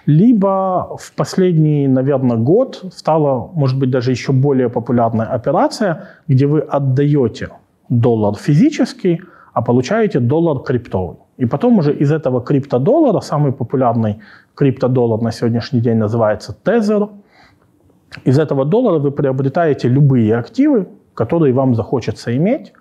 [0.06, 6.60] Либо в последний, наверное, год стала, может быть, даже еще более популярная операция, где вы
[6.60, 7.48] отдаете
[7.88, 9.20] доллар физический,
[9.52, 11.16] а получаете доллар криптовый.
[11.38, 14.20] И потом уже из этого криптодоллара, самый популярный
[14.54, 17.08] криптодоллар на сегодняшний день называется Tether,
[18.24, 22.72] из этого доллара вы приобретаете любые активы, которые вам захочется иметь,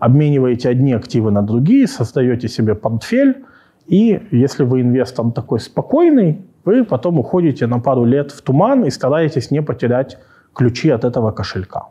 [0.00, 3.44] обмениваете одни активы на другие, создаете себе портфель,
[3.86, 8.90] и если вы инвестор такой спокойный, вы потом уходите на пару лет в туман и
[8.90, 10.18] стараетесь не потерять
[10.54, 11.86] ключи от этого кошелька.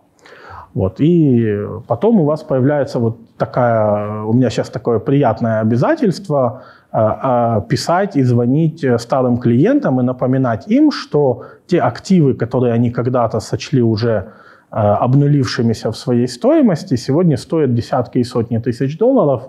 [0.74, 1.00] Вот.
[1.00, 7.62] И потом у вас появляется вот такая, у меня сейчас такое приятное обязательство э, э,
[7.68, 13.82] писать и звонить старым клиентам и напоминать им, что те активы, которые они когда-то сочли
[13.82, 14.32] уже
[14.72, 19.42] обнулившимися в своей стоимости, сегодня стоят десятки и сотни тысяч долларов.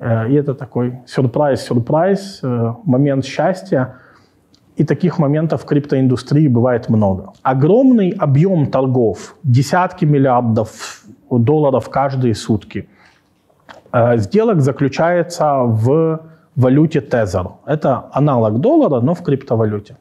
[0.00, 2.40] И это такой сюрприз-сюрприз,
[2.84, 3.94] момент счастья,
[4.76, 7.32] и таких моментов в криптоиндустрии бывает много.
[7.42, 12.88] Огромный объем торгов, десятки миллиардов долларов каждые сутки.
[13.92, 16.20] Э, сделок заключается в
[16.56, 17.52] валюте Tether.
[17.66, 19.96] Это аналог доллара, но в криптовалюте.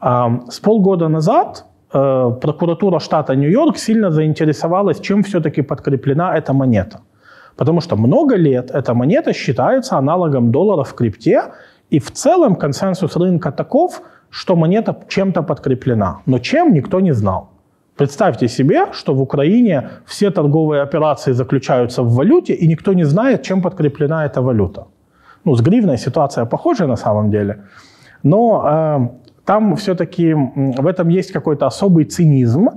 [0.00, 7.00] Э, с полгода назад э, прокуратура штата Нью-Йорк сильно заинтересовалась, чем все-таки подкреплена эта монета.
[7.56, 11.42] Потому что много лет эта монета считается аналогом доллара в крипте,
[11.90, 16.20] и в целом консенсус рынка таков, что монета чем-то подкреплена.
[16.26, 17.48] Но чем, никто не знал.
[17.96, 23.42] Представьте себе, что в Украине все торговые операции заключаются в валюте, и никто не знает,
[23.42, 24.86] чем подкреплена эта валюта.
[25.44, 27.64] Ну, с гривной ситуация похожа на самом деле,
[28.22, 32.68] но э, там все-таки в этом есть какой-то особый цинизм,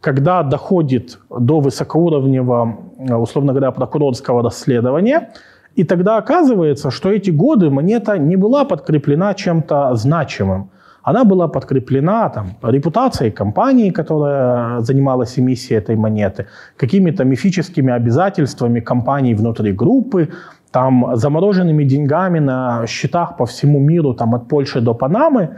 [0.00, 5.28] когда доходит до высокоуровневого, э, условно говоря, прокурорского расследования,
[5.76, 10.70] и тогда оказывается, что эти годы монета не была подкреплена чем-то значимым.
[11.04, 19.34] Она была подкреплена там, репутацией компании, которая занималась эмиссией этой монеты, какими-то мифическими обязательствами компаний
[19.34, 20.28] внутри группы,
[20.72, 25.48] там, замороженными деньгами на счетах по всему миру, там, от Польши до Панамы.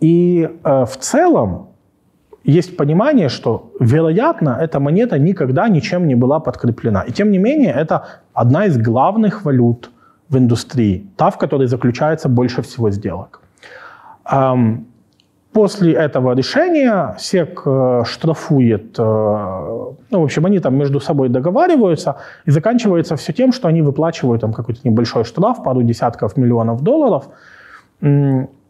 [0.00, 1.68] И э, в целом
[2.44, 7.02] есть понимание, что, вероятно, эта монета никогда ничем не была подкреплена.
[7.02, 8.02] И тем не менее, это
[8.34, 9.90] одна из главных валют
[10.28, 13.40] в индустрии, та, в которой заключается больше всего сделок.
[15.56, 19.02] После этого решения СЕК э, штрафует, э,
[20.10, 24.42] ну, в общем, они там между собой договариваются, и заканчивается все тем, что они выплачивают
[24.42, 27.30] там какой-то небольшой штраф, пару десятков миллионов долларов,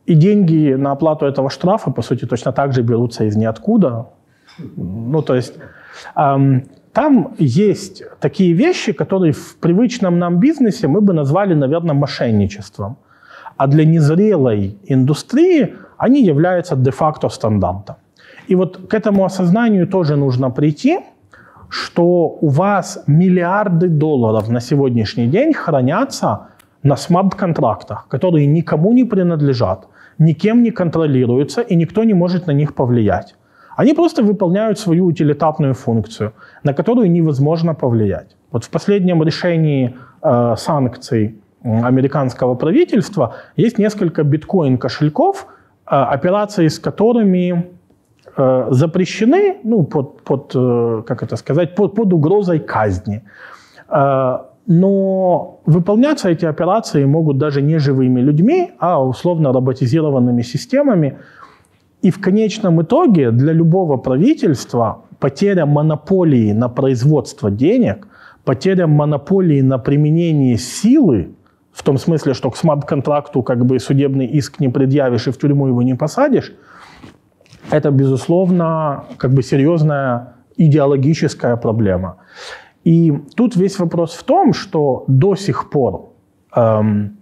[0.06, 4.06] и деньги на оплату этого штрафа, по сути, точно так же берутся из ниоткуда.
[4.76, 5.54] Ну, то есть
[6.16, 12.96] эм, там есть такие вещи, которые в привычном нам бизнесе мы бы назвали, наверное, мошенничеством.
[13.56, 17.96] А для незрелой индустрии они являются де-факто стандартом.
[18.48, 21.00] И вот к этому осознанию тоже нужно прийти,
[21.68, 26.38] что у вас миллиарды долларов на сегодняшний день хранятся
[26.82, 29.88] на смарт-контрактах, которые никому не принадлежат,
[30.18, 33.34] никем не контролируются и никто не может на них повлиять.
[33.76, 36.32] Они просто выполняют свою утилитарную функцию,
[36.64, 38.36] на которую невозможно повлиять.
[38.50, 47.66] Вот в последнем решении э, санкций американского правительства есть несколько биткоин-кошельков, э, операции с которыми
[48.36, 53.22] э, запрещены ну, под, под, э, как это сказать, под, под угрозой казни.
[53.90, 61.18] Э, но выполняться эти операции могут даже не живыми людьми, а условно роботизированными системами.
[62.02, 68.08] И в конечном итоге для любого правительства потеря монополии на производство денег,
[68.44, 71.30] потеря монополии на применение силы,
[71.72, 75.68] в том смысле, что к смарт-контракту как бы судебный иск не предъявишь и в тюрьму
[75.68, 76.52] его не посадишь,
[77.70, 82.16] это, безусловно, как бы серьезная идеологическая проблема.
[82.86, 86.10] И тут весь вопрос в том, что до сих пор
[86.54, 87.16] эм,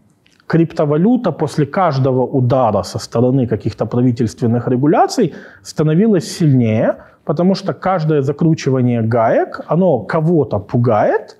[0.46, 9.00] криптовалюта после каждого удара со стороны каких-то правительственных регуляций становилась сильнее, потому что каждое закручивание
[9.00, 11.38] гаек, оно кого-то пугает,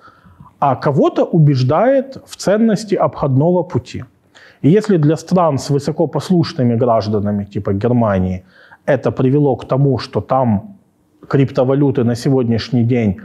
[0.59, 4.03] а кого-то убеждает в ценности обходного пути.
[4.63, 8.43] И если для стран с высокопослушными гражданами, типа Германии,
[8.87, 10.77] это привело к тому, что там
[11.27, 13.17] криптовалюты на сегодняшний день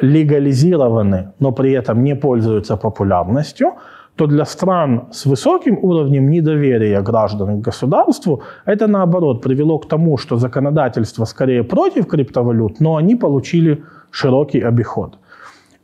[0.00, 3.72] легализированы, но при этом не пользуются популярностью,
[4.16, 10.18] то для стран с высоким уровнем недоверия граждан к государству это наоборот привело к тому,
[10.18, 15.18] что законодательство скорее против криптовалют, но они получили широкий обиход.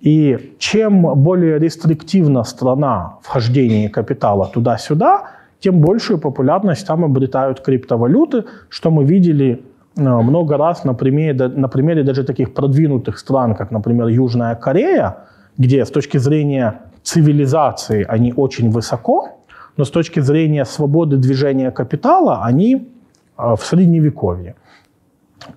[0.01, 8.91] И чем более рестриктивна страна вхождения капитала туда-сюда, тем большую популярность там обретают криптовалюты, что
[8.91, 9.63] мы видели
[9.97, 15.17] много раз на примере, на примере даже таких продвинутых стран, как, например, Южная Корея,
[15.59, 19.29] где с точки зрения цивилизации они очень высоко,
[19.77, 24.55] но с точки зрения свободы движения капитала они э, в средневековье.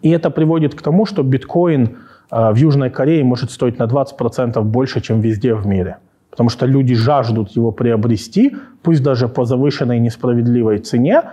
[0.01, 1.97] И это приводит к тому, что биткоин
[2.31, 5.97] э, в Южной Корее может стоить на 20% больше, чем везде в мире.
[6.29, 11.23] Потому что люди жаждут его приобрести, пусть даже по завышенной несправедливой цене,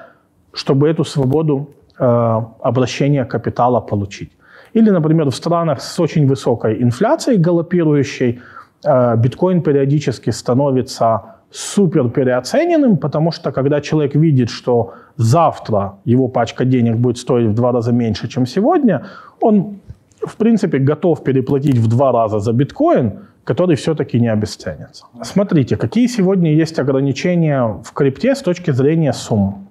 [0.53, 1.69] чтобы эту свободу
[1.99, 4.33] э, обращения капитала получить.
[4.75, 8.41] Или, например, в странах с очень высокой инфляцией галопирующей,
[8.85, 16.65] э, биткоин периодически становится супер переоцененным, потому что когда человек видит, что завтра его пачка
[16.65, 19.07] денег будет стоить в два раза меньше, чем сегодня,
[19.41, 19.79] он,
[20.21, 23.13] в принципе, готов переплатить в два раза за биткоин,
[23.45, 25.05] который все-таки не обесценится.
[25.23, 29.69] Смотрите, какие сегодня есть ограничения в крипте с точки зрения сумм.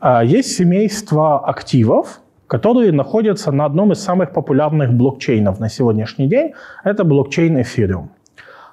[0.00, 6.54] А, есть семейство активов, которые находятся на одном из самых популярных блокчейнов на сегодняшний день.
[6.84, 8.08] Это блокчейн Ethereum.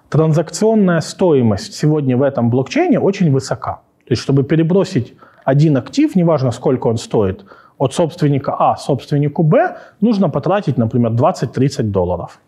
[0.09, 3.82] Транзакционная стоимость сегодня в этом блокчейне очень высока.
[4.05, 7.43] То есть, чтобы перебросить один актив, неважно сколько он стоит,
[7.78, 12.39] от собственника А собственнику Б, нужно потратить, например, 20-30 долларов.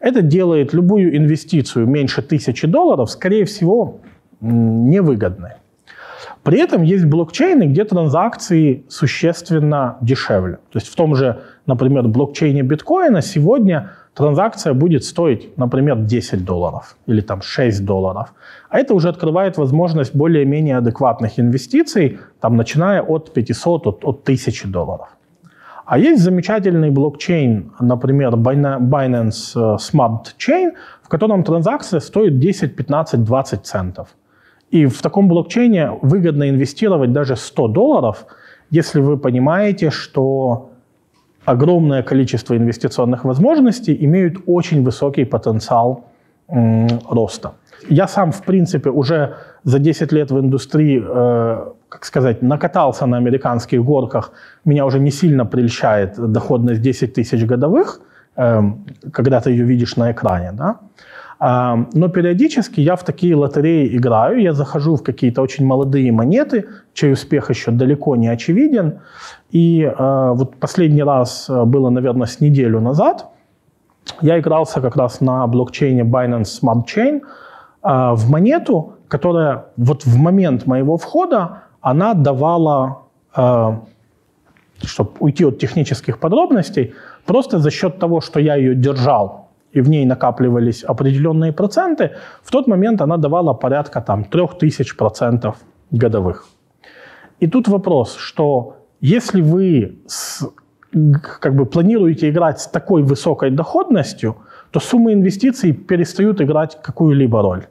[0.00, 4.00] Это делает любую инвестицию меньше тысячи долларов, скорее всего,
[4.40, 5.52] невыгодной.
[6.44, 10.56] При этом есть блокчейны, где транзакции существенно дешевле.
[10.70, 16.96] То есть в том же, например, блокчейне биткоина сегодня транзакция будет стоить, например, 10 долларов
[17.06, 18.34] или там 6 долларов.
[18.68, 24.68] А это уже открывает возможность более-менее адекватных инвестиций, там, начиная от 500, от, от 1000
[24.68, 25.08] долларов.
[25.86, 30.72] А есть замечательный блокчейн, например, Binance э, Smart Chain,
[31.02, 34.08] в котором транзакция стоит 10, 15, 20 центов.
[34.74, 38.26] И в таком блокчейне выгодно инвестировать даже 100 долларов,
[38.70, 40.70] если вы понимаете, что
[41.44, 46.04] огромное количество инвестиционных возможностей имеют очень высокий потенциал
[47.10, 47.52] роста.
[47.88, 53.16] Я сам, в принципе, уже за 10 лет в индустрии, э, как сказать, накатался на
[53.16, 54.32] американских горках.
[54.64, 58.00] Меня уже не сильно прельщает доходность 10 тысяч годовых,
[58.36, 58.62] э,
[59.12, 60.52] когда ты ее видишь на экране.
[60.52, 60.78] Да?
[61.40, 66.66] Э, но периодически я в такие лотереи играю, я захожу в какие-то очень молодые монеты,
[66.92, 69.00] чей успех еще далеко не очевиден.
[69.50, 73.26] И э, вот последний раз э, было, наверное, с неделю назад.
[74.20, 77.20] Я игрался как раз на блокчейне Binance Smart Chain–
[77.84, 83.02] а, в монету, которая вот в момент моего входа, она давала,
[83.34, 83.82] а,
[84.82, 86.94] чтобы уйти от технических подробностей,
[87.26, 89.43] просто за счет того, что я ее держал,
[89.74, 92.10] и в ней накапливались определенные проценты,
[92.42, 95.56] в тот момент она давала порядка там 3000 процентов
[95.90, 96.46] годовых.
[97.40, 100.48] И тут вопрос, что если вы с,
[101.40, 104.36] как бы планируете играть с такой высокой доходностью,
[104.70, 107.66] то суммы инвестиций перестают играть какую-либо роль.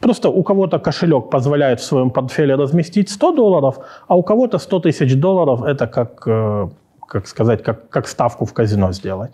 [0.00, 3.78] Просто у кого-то кошелек позволяет в своем портфеле разместить 100 долларов,
[4.08, 6.68] а у кого-то 100 тысяч долларов это как, э,
[7.08, 9.32] как сказать, как, как ставку в казино сделать.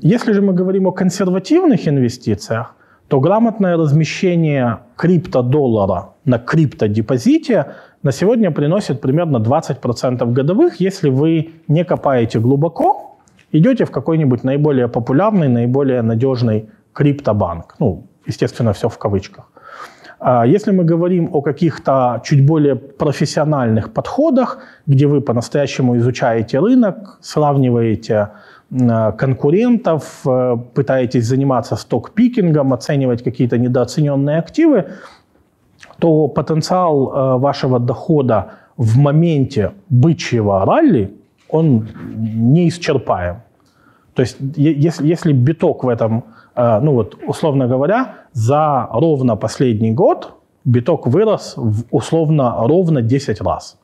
[0.00, 2.74] Если же мы говорим о консервативных инвестициях,
[3.06, 7.66] то грамотное размещение криптодоллара на криптодепозите
[8.02, 13.18] на сегодня приносит примерно 20% годовых, если вы не копаете глубоко,
[13.52, 17.76] идете в какой-нибудь наиболее популярный, наиболее надежный криптобанк.
[17.78, 19.50] Ну, естественно, все в кавычках.
[20.20, 27.18] А если мы говорим о каких-то чуть более профессиональных подходах, где вы по-настоящему изучаете рынок,
[27.20, 28.30] сравниваете
[29.16, 34.84] конкурентов, э, пытаетесь заниматься сток-пикингом, оценивать какие-то недооцененные активы,
[35.98, 41.14] то потенциал э, вашего дохода в моменте бычьего ралли,
[41.48, 43.36] он неисчерпаем.
[44.14, 46.24] То есть если, если биток в этом
[46.58, 50.32] ну вот, условно говоря, за ровно последний год
[50.64, 53.78] биток вырос в условно ровно 10 раз.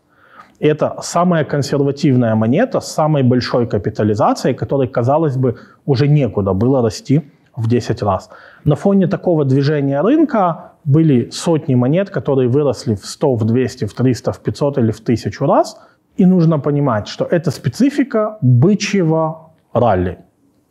[0.60, 5.56] Это самая консервативная монета с самой большой капитализацией, которой, казалось бы,
[5.86, 7.22] уже некуда было расти
[7.56, 8.30] в 10 раз.
[8.64, 13.94] На фоне такого движения рынка были сотни монет, которые выросли в 100, в 200, в
[13.94, 15.76] 300, в 500 или в 1000 раз.
[16.16, 20.18] И нужно понимать, что это специфика бычьего ралли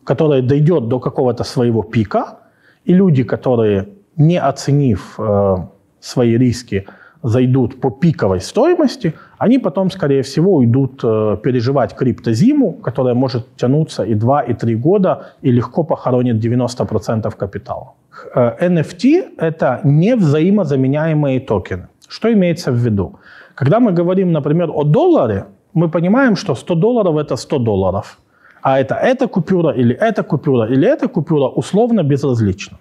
[0.04, 2.40] которая дойдет до какого-то своего пика,
[2.86, 3.88] и люди, которые
[4.18, 5.56] не оценив э,
[6.00, 6.86] свои риски,
[7.24, 14.04] зайдут по пиковой стоимости, они потом, скорее всего, уйдут э, переживать криптозиму, которая может тянуться
[14.04, 17.94] и 2, и 3 года, и легко похоронит 90% капитала.
[18.36, 21.88] Э, NFT– это невзаимозаменяемые токены.
[22.10, 23.16] Что имеется в виду?
[23.56, 28.20] Когда мы говорим, например, о долларе, мы понимаем, что 100 долларов– это 100 долларов.
[28.64, 32.78] А это эта купюра или эта купюра или эта купюра условно безразлично.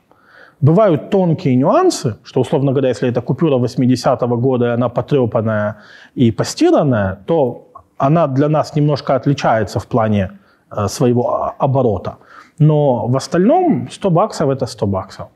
[0.61, 5.77] Бывают тонкие нюансы, что, условно говоря, если это купюра 80-го года, и она потрепанная
[6.15, 7.67] и постиранная, то
[7.99, 10.31] она для нас немножко отличается в плане
[10.71, 12.17] э, своего оборота.
[12.61, 15.29] Но в остальном 100 баксов– это 100 баксов.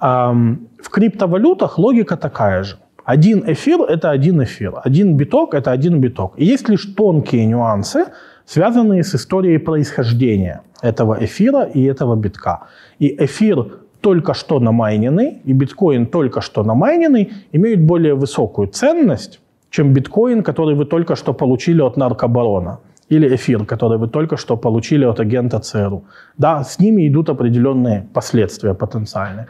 [0.00, 2.76] В криптовалютах логика такая же.
[3.04, 6.32] Один эфир– это один эфир, один биток– это один биток.
[6.38, 8.06] И есть лишь тонкие нюансы,
[8.50, 12.58] связанные с историей происхождения этого эфира и этого битка.
[12.98, 13.66] И эфир
[14.00, 19.40] только что намайненный и биткоин только что намайненный имеют более высокую ценность,
[19.70, 22.78] чем биткоин, который вы только что получили от наркобарона
[23.08, 26.02] или эфир, который вы только что получили от агента ЦРУ.
[26.38, 29.46] Да, с ними идут определенные последствия потенциальные.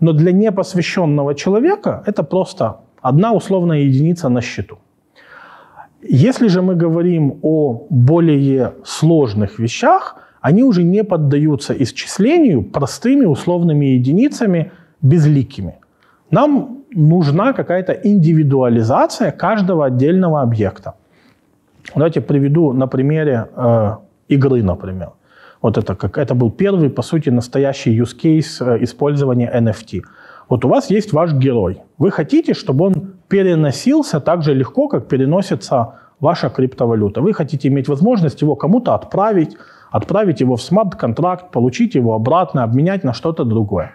[0.00, 4.76] Но для непосвященного человека это просто одна условная единица на счету.
[6.06, 13.86] Если же мы говорим о более сложных вещах, они уже не поддаются исчислению простыми условными
[13.86, 15.78] единицами, безликими.
[16.30, 20.94] Нам нужна какая-то индивидуализация каждого отдельного объекта.
[21.94, 23.96] Давайте приведу на примере э,
[24.28, 25.12] игры, например.
[25.62, 30.02] Вот это, как, это был первый, по сути, настоящий use case э, использования NFT.
[30.50, 31.78] Вот у вас есть ваш герой.
[31.96, 37.20] Вы хотите, чтобы он переносился так же легко, как переносится ваша криптовалюта.
[37.20, 39.56] Вы хотите иметь возможность его кому-то отправить,
[39.90, 43.90] отправить его в смарт-контракт, получить его обратно, обменять на что-то другое.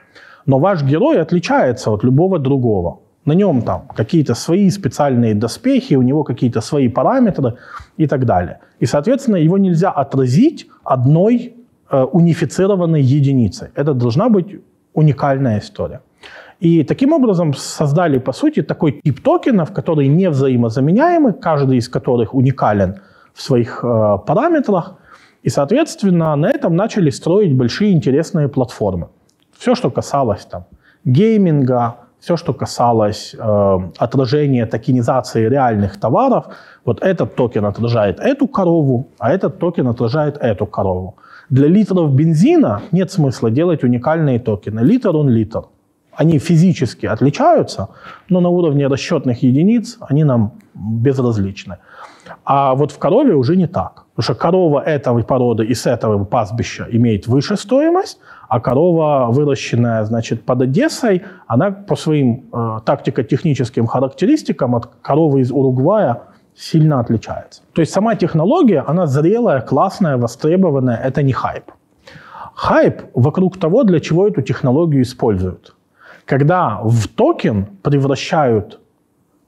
[0.46, 3.00] Но ваш герой отличается от любого другого.
[3.26, 7.54] На нем там какие-то свои специальные доспехи, у него какие-то свои параметры
[7.98, 8.60] и так далее.
[8.82, 11.54] И, соответственно, его нельзя отразить одной
[11.92, 13.68] э, унифицированной единицей.
[13.76, 14.62] Это должна быть
[14.94, 16.00] уникальная история.
[16.60, 22.34] И таким образом создали, по сути, такой тип токенов, который не взаимозаменяемый, каждый из которых
[22.34, 22.95] уникален
[23.34, 24.95] в своих э, параметрах.
[25.41, 29.07] И, соответственно, на этом начали строить большие интересные платформы.
[29.57, 30.66] Все, что касалось там
[31.05, 36.45] гейминга, все, что касалось э, отражения токенизации реальных товаров,
[36.84, 41.16] вот этот токен отражает эту корову, а этот токен отражает эту корову.
[41.49, 44.82] Для литров бензина нет смысла делать уникальные токены.
[44.82, 45.64] Литр он литр.
[46.20, 47.88] Они физически отличаются,
[48.30, 51.78] но на уровне расчетных единиц они нам безразличны.
[52.44, 54.04] А вот в корове уже не так.
[54.16, 60.04] Потому что корова этой породы и с этого пастбища имеет выше стоимость, а корова, выращенная
[60.04, 67.62] значит, под Одессой, она по своим э, тактико-техническим характеристикам от коровы из Уругвая сильно отличается.
[67.72, 71.72] То есть сама технология, она зрелая, классная, востребованная, это не хайп.
[72.56, 75.76] Хайп вокруг того, для чего эту технологию используют.
[76.30, 78.80] Когда в токен превращают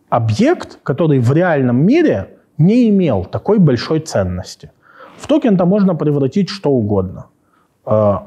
[0.09, 2.27] объект, который в реальном мире
[2.57, 4.71] не имел такой большой ценности.
[5.17, 7.25] В токен-то можно превратить что угодно.
[7.85, 8.17] Э,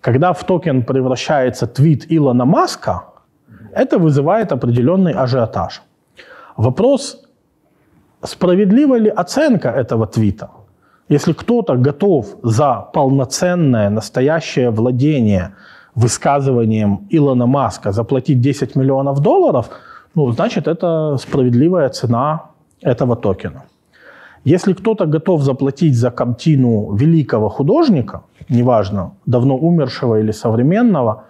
[0.00, 3.02] когда в токен превращается твит Илона Маска,
[3.74, 5.82] это вызывает определенный ажиотаж.
[6.56, 7.24] Вопрос,
[8.22, 10.50] справедлива ли оценка этого твита?
[11.08, 15.50] Если кто-то готов за полноценное, настоящее владение
[15.94, 19.70] высказыванием Илона Маска заплатить 10 миллионов долларов,
[20.14, 22.50] ну, значит, это справедливая цена
[22.82, 23.64] этого токена.
[24.44, 31.24] Если кто-то готов заплатить за картину великого художника, неважно, давно умершего или современного,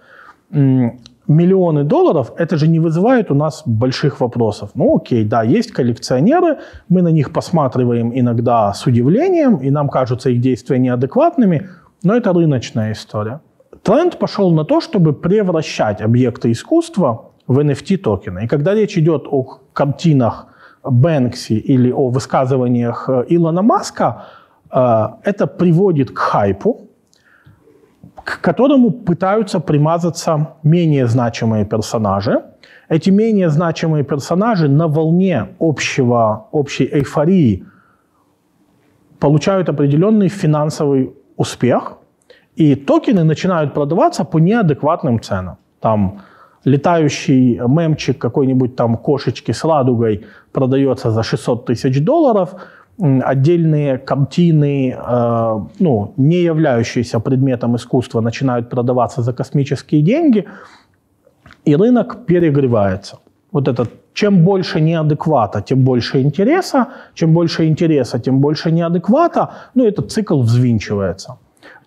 [1.27, 4.71] миллионы долларов, это же не вызывает у нас больших вопросов.
[4.75, 6.57] Ну окей, да, есть коллекционеры,
[6.89, 11.69] мы на них посматриваем иногда с удивлением, и нам кажутся их действия неадекватными,
[12.03, 13.39] но это рыночная история.
[13.83, 18.45] Тренд пошел на то, чтобы превращать объекты искусства в NFT токены.
[18.45, 20.47] И когда речь идет о картинах
[20.83, 24.25] Бэнкси или о высказываниях э, Илона Маска,
[24.71, 26.87] э, это приводит к хайпу,
[28.23, 32.41] к которому пытаются примазаться менее значимые персонажи.
[32.89, 37.65] Эти менее значимые персонажи на волне общего, общей эйфории
[39.19, 41.97] получают определенный финансовый успех,
[42.55, 45.57] и токены начинают продаваться по неадекватным ценам.
[45.79, 46.21] Там
[46.65, 52.55] летающий мемчик какой-нибудь там кошечки с радугой продается за 600 тысяч долларов,
[52.97, 60.45] отдельные картины, э, ну, не являющиеся предметом искусства, начинают продаваться за космические деньги.
[61.65, 63.17] и рынок перегревается.
[63.53, 69.85] Вот это чем больше неадеквата, тем больше интереса, чем больше интереса, тем больше неадеквата, ну,
[69.85, 71.37] этот цикл взвинчивается.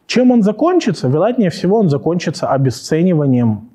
[0.07, 1.09] Чем он закончится?
[1.09, 3.69] Вероятнее всего, он закончится обесцениванием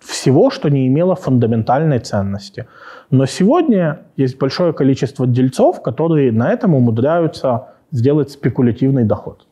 [0.00, 2.66] всего, что не имело фундаментальной ценности.
[3.10, 9.46] Но сегодня есть большое количество дельцов, которые на этом умудряются сделать спекулятивный доход.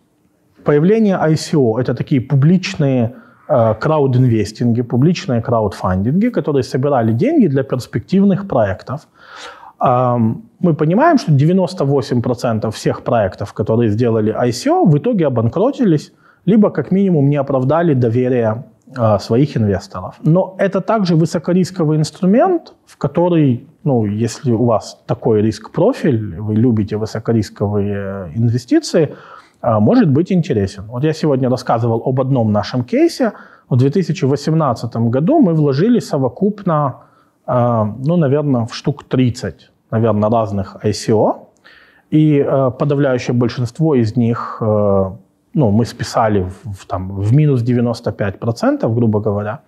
[0.65, 3.15] Появление ICO– это такие публичные
[3.49, 9.09] э, краудинвестинги, публичные краудфандинги, которые собирали деньги для перспективных проектов.
[9.81, 16.12] Мы понимаем, что 98% всех проектов, которые сделали ICO, в итоге обанкротились,
[16.45, 18.64] либо как минимум не оправдали доверие
[18.97, 20.16] э, своих инвесторов.
[20.22, 26.97] Но это также высокорисковый инструмент, в который, ну, если у вас такой риск-профиль, вы любите
[26.97, 29.14] высокорисковые инвестиции–
[29.61, 30.85] а, может быть интересен.
[30.89, 33.33] Вот я сегодня рассказывал об одном нашем кейсе.
[33.68, 37.03] В 2018 году мы вложили совокупно,
[37.47, 41.49] а, ну, наверное, в штук 30, наверное, разных ICO.
[42.11, 44.57] И а, подавляющее большинство из них
[45.53, 49.61] ну, мы списали в, там, в минус 95%, грубо говоря.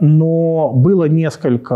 [0.00, 1.74] Но было несколько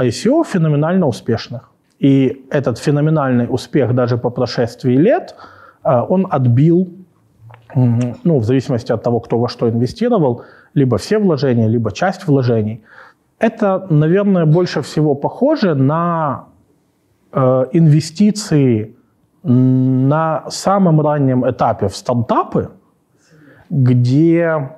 [0.00, 1.70] ICO феноменально успешных.
[2.00, 5.36] И этот феноменальный успех даже по прошествии лет–
[5.82, 6.88] а, он отбил,
[7.74, 10.42] ну, в зависимости от того, кто во что инвестировал,
[10.74, 12.82] либо все вложения, либо часть вложений.
[13.42, 16.44] Это, наверное, больше всего похоже на
[17.32, 18.94] э, инвестиции
[19.42, 22.68] на самом раннем этапе в стартапы,
[23.68, 24.70] где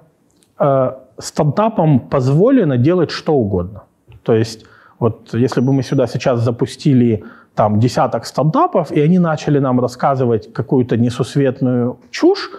[0.58, 3.82] э, стартапам позволено делать что угодно.
[4.22, 4.64] То есть,
[4.98, 7.22] вот если бы мы сюда сейчас запустили
[7.54, 12.50] там десяток стартапов, и они начали нам рассказывать какую-то несусветную чушь,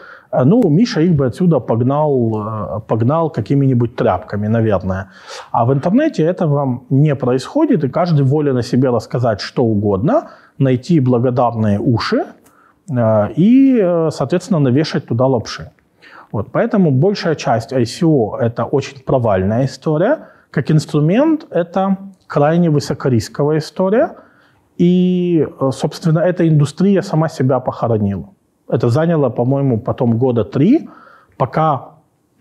[0.43, 5.09] ну, Миша их бы отсюда погнал, э, погнал какими-нибудь тряпками, наверное.
[5.51, 10.99] А в интернете этого не происходит, и каждый волен о себе рассказать что угодно, найти
[10.99, 12.25] благодарные уши
[12.89, 15.71] э, и, соответственно, навешать туда лапши.
[16.31, 20.17] Вот, поэтому большая часть ICO– это очень провальная история.
[20.51, 24.09] Как инструмент это крайне высокорисковая история–
[24.77, 28.29] и, э, собственно, эта индустрия сама себя похоронила.
[28.67, 30.89] Это заняло, по-моему, потом года три,
[31.37, 31.95] пока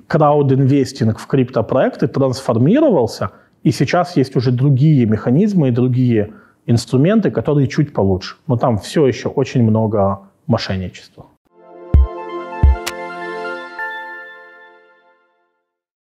[0.06, 3.30] краудинвестинг в криптопроекты трансформировался,
[3.62, 6.34] и сейчас есть уже другие механизмы и другие
[6.66, 8.36] инструменты, которые чуть получше.
[8.46, 11.26] Но там все еще очень много мошенничества.